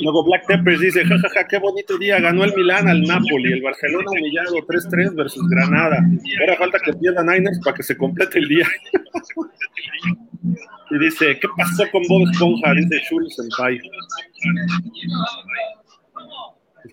Luego 0.00 0.24
Black 0.24 0.46
Peppers 0.46 0.80
dice, 0.80 1.04
jajaja, 1.04 1.28
ja, 1.28 1.40
ja, 1.42 1.48
qué 1.48 1.58
bonito 1.58 1.96
día, 1.96 2.18
ganó 2.18 2.44
el 2.44 2.52
Milán 2.54 2.88
al 2.88 3.02
Napoli, 3.02 3.52
el 3.52 3.62
Barcelona 3.62 4.10
humillado 4.10 4.56
3-3 4.56 5.14
versus 5.14 5.48
Granada. 5.48 6.04
Ahora 6.40 6.56
falta 6.56 6.78
que 6.80 6.92
pierda 6.94 7.22
Niners 7.22 7.60
para 7.64 7.76
que 7.76 7.84
se 7.84 7.96
complete 7.96 8.40
el 8.40 8.48
día. 8.48 8.66
y 10.90 10.98
dice, 10.98 11.38
¿qué 11.38 11.48
pasó 11.56 11.84
con 11.92 12.02
Bob 12.08 12.28
Esponja? 12.30 12.74
Dice 12.74 13.00
Shuri 13.08 13.30
Senpai. 13.30 13.80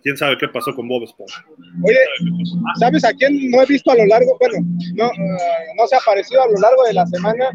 Quién 0.02 0.18
sabe 0.18 0.38
qué 0.38 0.48
pasó 0.48 0.74
con 0.74 0.88
Bob 0.88 1.04
Esponja. 1.04 1.46
Oye, 1.84 1.98
¿sabes 2.80 3.04
a 3.04 3.14
quién 3.14 3.52
no 3.52 3.62
he 3.62 3.66
visto 3.66 3.92
a 3.92 3.96
lo 3.96 4.06
largo? 4.06 4.38
Bueno, 4.40 4.66
no, 4.96 5.08
uh, 5.08 5.76
no 5.78 5.88
se 5.88 5.96
ha 5.96 6.00
aparecido 6.00 6.42
a 6.44 6.48
lo 6.48 6.60
largo 6.60 6.84
de 6.84 6.94
la 6.94 7.06
semana 7.08 7.52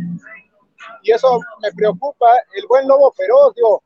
y 1.03 1.13
eso 1.13 1.41
me 1.63 1.73
preocupa. 1.73 2.27
El 2.55 2.67
buen 2.67 2.87
Lobo 2.87 3.13
Feroz, 3.13 3.55
digo, 3.55 3.83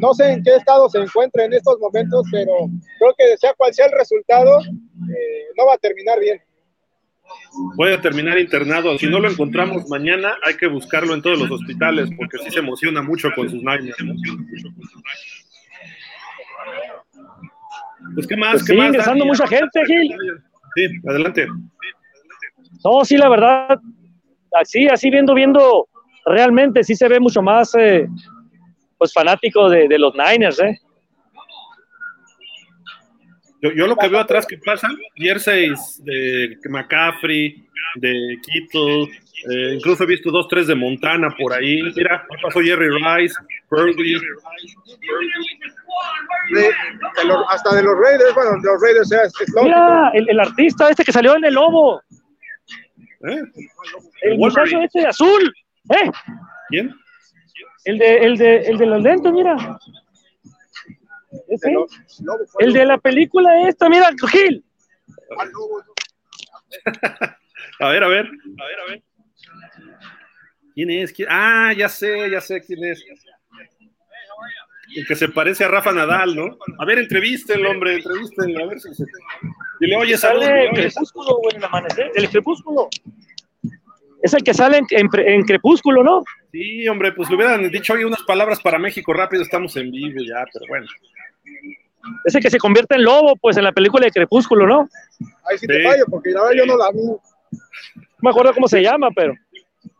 no 0.00 0.14
sé 0.14 0.32
en 0.32 0.42
qué 0.42 0.56
estado 0.56 0.88
se 0.88 0.98
encuentra 0.98 1.44
en 1.44 1.52
estos 1.52 1.78
momentos, 1.78 2.26
pero 2.30 2.52
creo 2.98 3.14
que 3.16 3.36
sea 3.38 3.54
cual 3.54 3.72
sea 3.72 3.86
el 3.86 3.92
resultado, 3.92 4.60
eh, 4.60 5.46
no 5.56 5.66
va 5.66 5.74
a 5.74 5.78
terminar 5.78 6.18
bien. 6.20 6.40
Puede 7.76 7.98
terminar 7.98 8.38
internado. 8.38 8.98
Si 8.98 9.06
no 9.06 9.18
lo 9.18 9.30
encontramos 9.30 9.88
mañana, 9.88 10.36
hay 10.44 10.56
que 10.56 10.66
buscarlo 10.66 11.14
en 11.14 11.22
todos 11.22 11.38
los 11.38 11.50
hospitales, 11.50 12.10
porque 12.16 12.38
sí 12.38 12.50
se 12.50 12.58
emociona 12.58 13.02
mucho 13.02 13.30
con 13.34 13.48
sus 13.48 13.62
Niners. 13.62 13.96
Pues, 18.14 18.26
¿qué 18.26 18.36
más? 18.36 18.52
Pues 18.52 18.64
¿Qué 18.64 18.72
sí, 18.72 18.78
más? 18.78 18.88
ingresando 18.88 19.24
Dani? 19.24 19.30
mucha 19.30 19.46
gente, 19.46 19.84
Gil. 19.86 20.16
Sí, 20.74 20.86
adelante. 21.08 21.46
No, 22.84 23.04
sí, 23.04 23.16
la 23.16 23.28
verdad, 23.28 23.78
así, 24.60 24.86
así 24.88 25.10
viendo, 25.10 25.34
viendo, 25.34 25.88
realmente 26.26 26.84
sí 26.84 26.94
se 26.94 27.08
ve 27.08 27.20
mucho 27.20 27.40
más, 27.42 27.74
eh, 27.76 28.06
pues 28.98 29.12
fanático 29.12 29.68
de, 29.70 29.88
de, 29.88 29.98
los 29.98 30.14
Niners, 30.14 30.60
¿eh? 30.60 30.78
Yo, 33.62 33.72
yo, 33.72 33.86
lo 33.86 33.96
que 33.96 34.08
veo 34.08 34.20
atrás 34.20 34.46
que 34.46 34.58
pasa, 34.58 34.88
jerseys 35.16 36.02
de 36.04 36.58
McCaffrey, 36.68 37.64
de 37.96 38.36
Kittle, 38.42 39.08
eh, 39.50 39.74
incluso 39.74 40.04
he 40.04 40.06
visto 40.06 40.30
dos, 40.30 40.48
tres 40.48 40.66
de 40.66 40.74
Montana 40.74 41.28
por 41.38 41.52
ahí. 41.52 41.82
Mira, 41.94 42.26
pasó 42.42 42.60
Jerry 42.60 42.88
Rice, 42.88 43.34
Purdy. 43.68 44.16
De, 47.24 47.32
los, 47.32 47.46
hasta 47.48 47.74
de 47.74 47.82
los 47.82 47.94
Raiders, 47.98 48.34
bueno, 48.34 48.50
de 48.60 48.68
los 48.68 48.82
Raiders 48.82 49.12
es, 49.12 49.32
es 49.40 49.54
Mira, 49.62 50.10
el, 50.14 50.28
el, 50.28 50.40
artista 50.40 50.90
este 50.90 51.04
que 51.04 51.12
salió 51.12 51.36
en 51.36 51.44
el 51.44 51.54
lobo. 51.54 52.00
¿Eh? 53.26 53.42
El, 54.22 54.38
muchacho 54.38 54.80
este 54.80 55.00
de 55.00 55.06
azul. 55.06 55.54
¿Eh? 55.90 56.10
¿Quién? 56.68 56.94
El 57.84 57.98
de, 57.98 58.16
el 58.18 58.36
de, 58.36 58.56
el 58.58 58.78
de 58.78 58.86
los 58.86 59.02
lentes, 59.02 59.32
mira. 59.32 59.78
¿Ese? 61.48 61.70
El, 61.70 61.86
el 62.58 62.72
de 62.72 62.84
la 62.86 62.98
película 62.98 63.68
esta, 63.68 63.88
mira, 63.88 64.10
Gil. 64.30 64.64
a 67.80 67.88
ver, 67.88 68.04
a 68.04 68.08
ver, 68.08 68.26
a 68.26 68.64
ver, 68.64 68.80
a 68.80 68.90
ver. 68.90 69.02
¿Quién 70.74 70.90
es? 70.90 71.12
¿Quién? 71.12 71.28
Ah, 71.30 71.72
ya 71.76 71.88
sé, 71.88 72.28
ya 72.30 72.40
sé 72.40 72.60
quién 72.60 72.84
es. 72.84 73.04
El 74.94 75.06
que 75.06 75.14
se 75.16 75.28
parece 75.28 75.64
a 75.64 75.68
Rafa 75.68 75.92
Nadal, 75.92 76.36
¿no? 76.36 76.56
A 76.78 76.84
ver, 76.84 76.98
entrevístenlo, 76.98 77.70
hombre, 77.70 77.96
entrevístenlo, 77.96 78.64
a 78.64 78.68
ver 78.68 78.80
si 78.80 78.94
se... 78.94 79.04
Dile, 79.80 79.96
oye, 79.96 80.16
sale 80.16 80.66
el 80.66 80.70
crepúsculo, 80.70 81.38
güey, 81.38 81.56
el 81.56 81.64
amanecer, 81.64 82.12
el 82.14 82.28
crepúsculo. 82.28 82.88
Es 84.22 84.32
el 84.34 84.42
que 84.42 84.54
sale 84.54 84.78
en, 84.78 84.86
en, 84.90 85.08
en, 85.14 85.42
crepúsculo, 85.42 86.02
¿no? 86.02 86.24
Sí, 86.52 86.86
hombre, 86.88 87.12
pues 87.12 87.28
le 87.28 87.36
hubieran 87.36 87.68
dicho 87.70 87.92
hoy 87.92 88.04
unas 88.04 88.22
palabras 88.22 88.60
para 88.60 88.78
México 88.78 89.12
rápido, 89.12 89.42
estamos 89.42 89.76
en 89.76 89.90
vivo 89.90 90.20
ya, 90.26 90.44
pero 90.52 90.66
bueno. 90.68 90.86
Es 92.24 92.34
el 92.34 92.42
que 92.42 92.50
se 92.50 92.58
convierte 92.58 92.94
en 92.94 93.04
lobo, 93.04 93.36
pues, 93.36 93.56
en 93.56 93.64
la 93.64 93.72
película 93.72 94.06
de 94.06 94.12
Crepúsculo, 94.12 94.66
¿no? 94.66 94.88
Ahí 95.50 95.58
sí 95.58 95.66
te 95.66 95.82
fallo, 95.82 96.04
porque 96.10 96.30
la 96.30 96.42
verdad 96.42 96.56
yo 96.56 96.66
no 96.66 96.76
la 96.76 96.90
vi. 96.90 96.98
No 97.02 97.20
me 98.20 98.30
acuerdo 98.30 98.54
cómo 98.54 98.68
se 98.68 98.82
llama, 98.82 99.08
pero... 99.14 99.34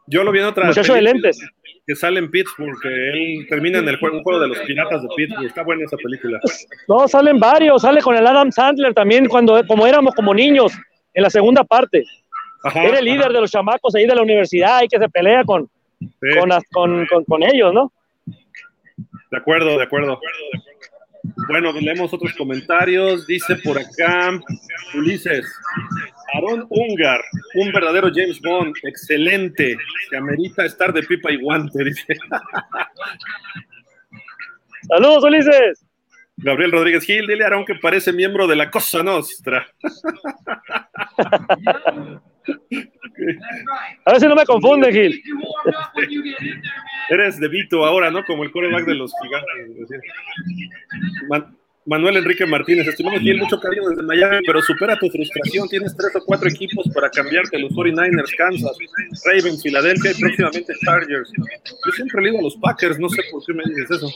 Yo 0.07 0.23
lo 0.23 0.33
vi 0.33 0.41
en 0.41 0.47
otra 0.47 0.67
Muchacho 0.67 0.95
de 0.95 1.03
lentes. 1.03 1.39
Que 1.87 1.95
sale 1.95 2.19
en 2.19 2.31
Pittsburgh, 2.31 2.81
que 2.81 2.89
él 2.89 3.47
termina 3.49 3.79
en 3.79 3.89
el 3.89 3.99
juego, 3.99 4.19
un 4.19 4.23
juego 4.23 4.41
de 4.41 4.49
los 4.49 4.59
piratas 4.61 5.03
de 5.03 5.09
Pittsburgh. 5.17 5.47
Está 5.47 5.63
buena 5.63 5.85
esa 5.85 5.97
película. 5.99 6.41
No, 6.89 7.07
salen 7.07 7.39
varios. 7.39 7.83
Sale 7.83 8.01
con 8.01 8.17
el 8.17 8.27
Adam 8.27 8.51
Sandler 8.51 8.95
también, 8.95 9.27
cuando 9.27 9.63
como 9.67 9.87
éramos 9.87 10.15
como 10.15 10.33
niños, 10.33 10.73
en 11.13 11.23
la 11.23 11.31
segunda 11.31 11.63
parte. 11.63 12.05
Ajá, 12.63 12.83
Era 12.85 12.99
el 12.99 13.05
líder 13.05 13.25
ajá. 13.25 13.33
de 13.35 13.41
los 13.43 13.51
chamacos 13.51 13.95
ahí 13.95 14.07
de 14.07 14.15
la 14.15 14.23
universidad 14.23 14.83
y 14.83 14.89
que 14.89 14.99
se 14.99 15.09
pelea 15.11 15.45
con, 15.45 15.69
sí. 15.99 16.39
con, 16.41 16.51
con, 16.73 17.07
con, 17.07 17.25
con, 17.25 17.43
ellos, 17.43 17.75
¿no? 17.75 17.93
De 19.31 19.37
acuerdo, 19.37 19.77
de 19.77 19.83
acuerdo. 19.83 20.19
Bueno, 21.49 21.73
leemos 21.73 22.13
otros 22.13 22.33
comentarios. 22.35 23.27
Dice 23.27 23.57
por 23.57 23.79
acá 23.79 24.31
Ulises, 24.95 25.47
Aaron 26.35 26.67
Ungar, 26.69 27.21
un 27.55 27.73
verdadero 27.73 28.11
James 28.15 28.41
Bond, 28.41 28.75
excelente, 28.83 29.77
que 30.11 30.17
amerita 30.17 30.65
estar 30.65 30.93
de 30.93 31.03
pipa 31.03 31.33
y 31.33 31.41
guante, 31.41 31.85
dice. 31.85 32.17
Saludos, 34.89 35.25
Ulises. 35.25 35.85
Gabriel 36.37 36.73
Rodríguez 36.73 37.05
Gil, 37.05 37.27
dile 37.27 37.45
a 37.45 37.47
Aaron 37.47 37.65
que 37.65 37.77
parece 37.77 38.13
miembro 38.13 38.47
de 38.47 38.57
la 38.57 38.71
Cosa 38.71 39.03
Nostra. 39.03 39.67
A 44.05 44.13
ver 44.13 44.21
si 44.21 44.27
no 44.27 44.35
me 44.35 44.45
confunde, 44.45 44.93
Gil. 44.93 45.23
Eres 47.09 47.39
de 47.39 47.49
Vito 47.49 47.85
ahora, 47.85 48.11
¿no? 48.11 48.25
Como 48.25 48.43
el 48.43 48.51
coreback 48.51 48.85
de 48.85 48.95
los 48.95 49.13
gigantes. 49.23 50.01
Man 51.29 51.57
Manuel 51.87 52.17
Enrique 52.17 52.47
Martínez, 52.47 52.87
estimamos 52.87 53.21
bien 53.21 53.39
mucho 53.39 53.61
cariño 53.61 53.91
desde 53.91 54.03
Miami, 54.03 54.39
pero 54.47 54.63
supera 54.63 54.99
tu 54.99 55.11
frustración. 55.11 55.69
Tienes 55.69 55.95
tres 55.95 56.17
o 56.17 56.25
cuatro 56.25 56.49
equipos 56.49 56.87
para 56.95 57.11
cambiarte: 57.11 57.59
los 57.59 57.73
49ers, 57.73 58.35
Kansas, 58.39 58.77
Ravens, 59.27 59.63
Filadelfia 59.63 60.13
y 60.13 60.15
próximamente 60.15 60.73
Chargers. 60.85 61.31
Yo 61.37 61.93
siempre 61.93 62.23
le 62.23 62.31
digo 62.31 62.41
a 62.41 62.43
los 62.45 62.57
Packers, 62.57 62.99
no 62.99 63.09
sé 63.11 63.23
por 63.31 63.45
qué 63.45 63.53
me 63.53 63.65
dices 63.67 63.91
eso. 63.91 64.09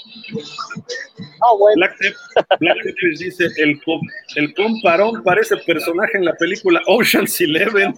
Oh, 1.43 1.59
bueno. 1.59 1.77
Black, 1.77 1.99
Tep 1.99 2.15
Black 2.59 2.79
dice: 3.19 3.49
el, 3.59 3.79
el 4.37 4.55
comparón 4.55 5.23
parece 5.23 5.57
personaje 5.59 6.17
en 6.17 6.25
la 6.25 6.35
película 6.35 6.81
Ocean's 6.87 7.39
Eleven. 7.41 7.95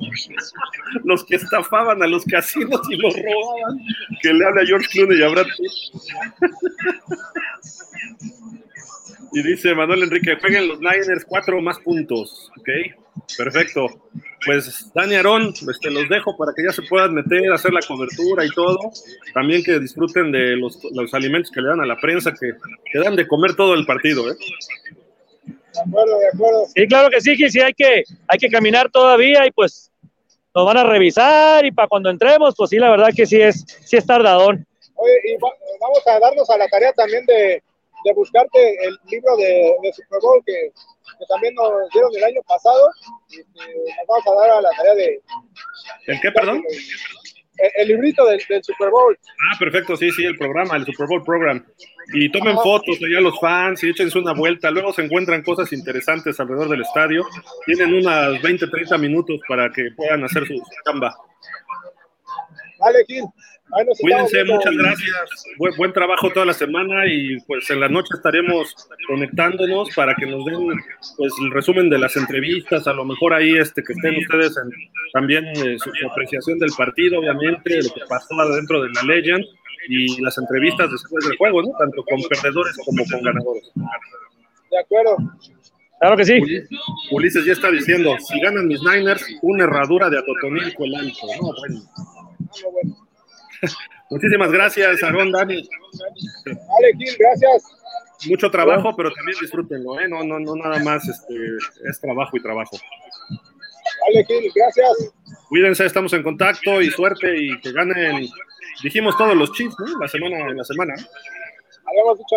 los 1.04 1.24
que 1.24 1.36
estafaban 1.36 2.02
a 2.02 2.08
los 2.08 2.24
casinos 2.24 2.80
y 2.90 2.96
los 2.96 3.14
robaban. 3.14 3.78
Que 4.20 4.34
le 4.34 4.44
habla 4.44 4.62
a 4.62 4.66
George 4.66 4.88
Clooney 4.90 5.20
y 5.20 5.22
a 5.22 5.28
Brad 5.28 5.46
Pitt. 5.56 5.72
Y 9.32 9.42
dice 9.42 9.74
Manuel 9.74 10.02
Enrique, 10.04 10.36
jueguen 10.40 10.68
los 10.68 10.80
Niners 10.80 11.24
cuatro 11.26 11.60
más 11.60 11.78
puntos. 11.78 12.50
Ok, 12.58 12.68
perfecto. 13.36 13.86
Pues 14.44 14.90
Dani 14.94 15.14
Aarón, 15.16 15.52
este, 15.70 15.90
los 15.90 16.08
dejo 16.08 16.36
para 16.36 16.52
que 16.56 16.64
ya 16.64 16.72
se 16.72 16.82
puedan 16.82 17.14
meter, 17.14 17.52
hacer 17.52 17.72
la 17.72 17.80
cobertura 17.86 18.44
y 18.44 18.50
todo. 18.50 18.78
También 19.34 19.62
que 19.62 19.78
disfruten 19.78 20.32
de 20.32 20.56
los, 20.56 20.78
los 20.92 21.12
alimentos 21.14 21.50
que 21.50 21.60
le 21.60 21.68
dan 21.68 21.80
a 21.80 21.86
la 21.86 21.96
prensa, 21.96 22.32
que, 22.32 22.52
que 22.90 22.98
dan 22.98 23.16
de 23.16 23.28
comer 23.28 23.54
todo 23.54 23.74
el 23.74 23.86
partido. 23.86 24.30
¿eh? 24.30 24.34
De 25.44 25.80
acuerdo, 25.80 26.18
de 26.18 26.28
acuerdo. 26.28 26.66
Sí, 26.74 26.86
claro 26.86 27.10
que 27.10 27.20
sí, 27.20 27.36
que 27.36 27.50
sí 27.50 27.60
hay 27.60 27.74
que, 27.74 28.04
hay 28.26 28.38
que 28.38 28.48
caminar 28.48 28.90
todavía 28.90 29.46
y 29.46 29.50
pues 29.52 29.90
nos 30.54 30.66
van 30.66 30.78
a 30.78 30.84
revisar 30.84 31.64
y 31.64 31.70
para 31.70 31.88
cuando 31.88 32.10
entremos, 32.10 32.54
pues 32.56 32.70
sí, 32.70 32.78
la 32.78 32.90
verdad 32.90 33.10
que 33.14 33.26
sí 33.26 33.40
es, 33.40 33.64
sí 33.84 33.96
es 33.96 34.06
tardadón. 34.06 34.66
Oye, 34.96 35.12
y 35.24 35.36
vamos 35.80 36.06
a 36.06 36.18
darnos 36.18 36.50
a 36.50 36.56
la 36.58 36.68
tarea 36.68 36.92
también 36.92 37.24
de 37.26 37.62
de 38.04 38.12
buscarte 38.14 38.86
el 38.86 38.98
libro 39.10 39.36
de, 39.36 39.74
de 39.82 39.92
Super 39.92 40.18
Bowl 40.22 40.42
que, 40.46 40.72
que, 41.18 41.26
también 41.28 41.54
nos 41.54 41.88
dieron 41.92 42.10
el 42.16 42.24
año 42.24 42.40
pasado. 42.46 42.90
Y, 43.30 43.38
nos 43.38 44.06
vamos 44.08 44.26
a 44.26 44.40
dar 44.40 44.50
a 44.58 44.60
la 44.62 44.70
tarea 44.70 44.94
de. 44.94 45.20
¿El 46.06 46.20
qué, 46.20 46.30
perdón? 46.32 46.62
el, 47.76 47.88
librito 47.88 48.24
del, 48.26 48.40
Super 48.62 48.90
Bowl. 48.90 49.18
Ah, 49.50 49.56
perfecto, 49.58 49.96
sí, 49.96 50.10
sí, 50.10 50.24
el 50.24 50.36
programa, 50.36 50.76
el 50.76 50.84
Super 50.84 51.06
Bowl 51.06 51.22
Program. 51.22 51.64
Y 52.12 52.30
tomen 52.30 52.56
fotos 52.56 52.98
allá 53.02 53.20
los 53.20 53.38
fans 53.38 53.82
y 53.84 53.90
échense 53.90 54.18
una 54.18 54.32
vuelta. 54.32 54.70
Luego 54.70 54.92
se 54.92 55.02
encuentran 55.02 55.42
cosas 55.42 55.72
interesantes 55.72 56.38
alrededor 56.40 56.68
del 56.68 56.82
estadio. 56.82 57.26
Tienen 57.66 57.94
unas 57.94 58.40
20, 58.42 58.66
30 58.66 58.98
minutos 58.98 59.40
para 59.48 59.70
que 59.70 59.90
puedan 59.96 60.24
hacer 60.24 60.46
su 60.46 60.60
chamba. 60.84 61.16
Vale, 62.78 63.04
Gil. 63.06 63.24
Cuídense, 64.00 64.44
muchas 64.44 64.76
gracias. 64.76 65.44
Buen, 65.76 65.92
trabajo 65.92 66.30
toda 66.30 66.46
la 66.46 66.52
semana 66.52 67.06
y 67.06 67.38
pues 67.40 67.70
en 67.70 67.80
la 67.80 67.88
noche 67.88 68.14
estaremos 68.14 68.74
conectándonos 69.06 69.94
para 69.94 70.14
que 70.14 70.26
nos 70.26 70.44
den 70.44 70.56
pues 71.16 71.32
el 71.40 71.50
resumen 71.52 71.88
de 71.88 71.98
las 71.98 72.16
entrevistas, 72.16 72.86
a 72.86 72.92
lo 72.92 73.04
mejor 73.04 73.34
ahí 73.34 73.56
este 73.56 73.82
que 73.82 73.92
estén 73.92 74.16
ustedes 74.16 74.56
también 75.12 75.46
eh, 75.46 75.76
su, 75.78 75.90
apreciación 76.10 76.58
del 76.58 76.70
partido, 76.76 77.20
obviamente, 77.20 77.82
lo 77.82 77.94
que 77.94 78.00
pasó 78.08 78.34
dentro 78.54 78.82
de 78.82 78.90
la 78.90 79.02
Legend 79.02 79.44
y 79.88 80.20
las 80.20 80.36
entrevistas 80.38 80.90
después 80.90 81.26
del 81.26 81.36
juego, 81.36 81.62
¿no? 81.62 81.70
Tanto 81.78 82.02
con 82.04 82.20
perdedores 82.22 82.76
como 82.84 83.04
con 83.10 83.22
ganadores. 83.22 83.70
De 84.70 84.78
acuerdo. 84.78 85.16
Claro 86.00 86.16
que 86.16 86.24
sí. 86.24 86.40
Ulises 87.10 87.44
ya 87.44 87.52
está 87.52 87.70
diciendo, 87.70 88.16
si 88.18 88.40
ganan 88.40 88.66
mis 88.66 88.80
Niners, 88.82 89.24
una 89.42 89.64
herradura 89.64 90.08
de 90.08 90.18
Atotonil 90.18 90.74
Colanco. 90.74 91.26
No, 91.40 91.52
bueno. 91.58 91.80
No, 92.62 92.70
bueno. 92.72 92.99
Muchísimas 94.10 94.50
gracias, 94.50 95.02
Aaron, 95.02 95.30
Dani. 95.30 95.68
Vale, 96.46 96.92
Gil, 96.98 97.16
gracias. 97.18 97.64
Mucho 98.28 98.50
trabajo, 98.50 98.94
pero 98.96 99.10
también 99.12 99.38
disfrútenlo, 99.40 99.98
¿eh? 100.00 100.08
No, 100.08 100.22
no, 100.24 100.38
no 100.38 100.54
nada 100.56 100.82
más 100.82 101.08
este, 101.08 101.34
es 101.88 102.00
trabajo 102.00 102.36
y 102.36 102.42
trabajo. 102.42 102.76
Vale, 103.30 104.24
Gil, 104.24 104.52
gracias. 104.54 105.12
Cuídense, 105.48 105.86
estamos 105.86 106.12
en 106.12 106.22
contacto 106.22 106.80
y 106.82 106.90
suerte 106.90 107.36
y 107.36 107.60
que 107.60 107.72
ganen. 107.72 108.28
Dijimos 108.82 109.16
todos 109.16 109.36
los 109.36 109.52
chips, 109.52 109.74
¿no? 109.78 110.00
La 110.00 110.08
semana, 110.08 110.38
en 110.50 110.56
la 110.56 110.64
semana. 110.64 110.94
Habíamos 111.86 112.18
dicho 112.18 112.36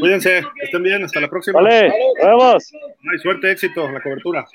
Cuídense, 0.00 0.42
estén 0.62 0.82
bien, 0.82 1.04
hasta 1.04 1.20
la 1.20 1.28
próxima. 1.28 1.60
Vale, 1.60 1.92
vamos. 2.22 2.72
Hay 3.12 3.18
suerte, 3.18 3.52
éxito 3.52 3.90
la 3.90 4.02
cobertura. 4.02 4.46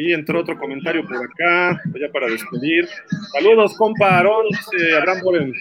Y 0.00 0.12
entró 0.12 0.38
otro 0.42 0.56
comentario 0.56 1.04
por 1.04 1.16
acá, 1.16 1.82
ya 2.00 2.08
para 2.12 2.28
despedir. 2.28 2.86
Saludos, 3.32 3.76
compa 3.76 4.18
Aarón, 4.18 4.46
dice 4.48 4.96
Abraham. 4.96 5.52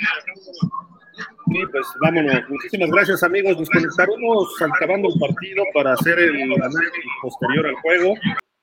Y 1.47 1.65
pues 1.65 1.87
vámonos. 1.99 2.43
Muchísimas 2.47 2.91
gracias, 2.91 3.23
amigos. 3.23 3.57
Nos 3.57 3.67
conectaremos 3.67 4.61
acabando 4.61 5.09
el 5.11 5.19
partido 5.19 5.63
para 5.73 5.93
hacer 5.93 6.19
el 6.19 6.53
análisis 6.53 7.03
posterior 7.19 7.65
al 7.65 7.75
juego. 7.77 8.13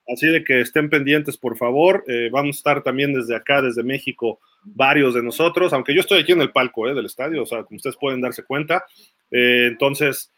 Así 0.07 0.27
de 0.27 0.45
que 0.45 0.61
estén 0.61 0.89
pendientes, 0.89 1.37
por 1.37 1.57
favor. 1.57 2.05
Eh, 2.07 2.29
vamos 2.31 2.55
a 2.55 2.59
estar 2.59 2.81
también 2.81 3.13
desde 3.13 3.35
acá, 3.35 3.61
desde 3.61 3.83
México, 3.83 4.39
varios 4.63 5.13
de 5.13 5.23
nosotros, 5.23 5.73
aunque 5.73 5.93
yo 5.93 5.99
estoy 5.99 6.21
aquí 6.21 6.31
en 6.31 6.39
el 6.39 6.53
palco 6.53 6.87
eh, 6.87 6.93
del 6.93 7.07
estadio, 7.07 7.43
o 7.43 7.45
sea, 7.45 7.63
como 7.63 7.75
ustedes 7.75 7.97
pueden 7.97 8.21
darse 8.21 8.43
cuenta. 8.45 8.85
Eh, 9.29 9.67
entonces, 9.71 10.31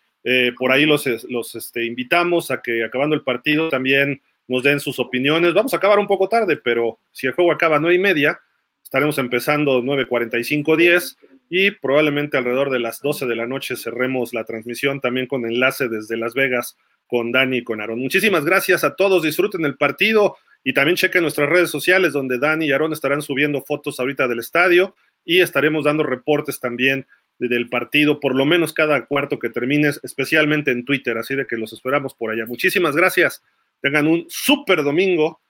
por 0.58 0.72
ahí 0.72 0.88
los, 0.88 1.06
los 1.30 1.54
este, 1.54 1.86
invitamos 1.86 2.50
a 2.50 2.62
que 2.62 2.84
acabando 2.84 3.16
el 3.16 3.22
partido 3.22 3.70
también 3.70 4.20
nos 4.48 4.64
den 4.64 4.80
sus 4.80 5.00
opiniones. 5.00 5.54
Vamos 5.54 5.74
a 5.74 5.78
acabar 5.78 6.00
un 6.00 6.08
poco 6.08 6.30
tarde, 6.30 6.58
pero 6.58 7.00
si 7.12 7.28
el 7.28 7.34
juego 7.34 7.52
acaba 7.52 7.78
a 7.78 7.80
9 7.80 7.96
y 7.96 8.00
media, 8.00 8.40
estaremos 8.84 9.18
empezando 9.18 9.82
9.45, 9.82 10.76
10 10.76 11.18
y 11.50 11.72
probablemente 11.72 12.38
alrededor 12.38 12.70
de 12.70 12.80
las 12.80 13.02
12 13.02 13.26
de 13.26 13.36
la 13.36 13.48
noche 13.48 13.76
cerremos 13.76 14.34
la 14.34 14.44
transmisión 14.44 15.00
también 15.00 15.28
con 15.28 15.46
enlace 15.46 15.88
desde 15.88 16.18
Las 16.18 16.34
Vegas 16.34 16.78
con 17.08 17.32
Dani 17.32 17.58
y 17.58 17.64
con 17.64 17.82
Aaron. 17.82 18.00
Muchísimas 18.00 18.44
gracias 18.46 18.84
a 18.84 18.96
todos, 18.96 19.24
disfruten 19.24 19.66
el 19.66 19.78
partido 19.78 20.36
y 20.64 20.74
también 20.74 20.98
chequen 20.98 21.22
nuestras 21.22 21.50
redes 21.50 21.70
sociales 21.70 22.14
donde 22.14 22.38
Dani 22.38 22.66
y 22.66 22.72
Aaron 22.72 22.92
estarán 22.92 23.22
subiendo 23.22 23.62
fotos 23.62 24.00
ahorita 24.00 24.28
del 24.28 24.40
estadio 24.40 24.96
y 25.24 25.40
estaremos 25.40 25.86
dando 25.86 26.04
reportes 26.04 26.60
también 26.60 27.08
del 27.40 27.70
partido, 27.70 28.20
por 28.20 28.36
lo 28.36 28.46
menos 28.46 28.74
cada 28.74 29.06
cuarto 29.06 29.40
que 29.40 29.50
termines, 29.50 30.00
especialmente 30.04 30.72
en 30.72 30.86
Twitter, 30.86 31.18
así 31.18 31.36
de 31.36 31.46
que 31.46 31.56
los 31.56 31.72
esperamos 31.72 32.14
por 32.14 32.32
allá. 32.32 32.46
Muchísimas 32.46 32.96
gracias. 32.96 33.44
Tengan 33.82 34.08
un 34.08 34.26
super 34.30 34.84
domingo. 34.84 35.42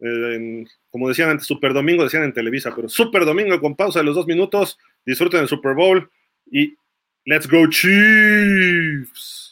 Eh, 0.00 0.64
como 0.90 1.08
decían 1.08 1.30
antes, 1.30 1.46
super 1.46 1.72
domingo, 1.72 2.04
decían 2.04 2.24
en 2.24 2.32
Televisa, 2.32 2.72
pero 2.74 2.88
super 2.88 3.24
domingo 3.24 3.60
con 3.60 3.74
pausa 3.74 3.98
de 4.00 4.04
los 4.04 4.14
dos 4.14 4.26
minutos. 4.26 4.78
Disfruten 5.04 5.40
el 5.40 5.48
Super 5.48 5.74
Bowl 5.74 6.10
y 6.50 6.74
let's 7.24 7.48
go 7.48 7.66
Chiefs. 7.68 9.47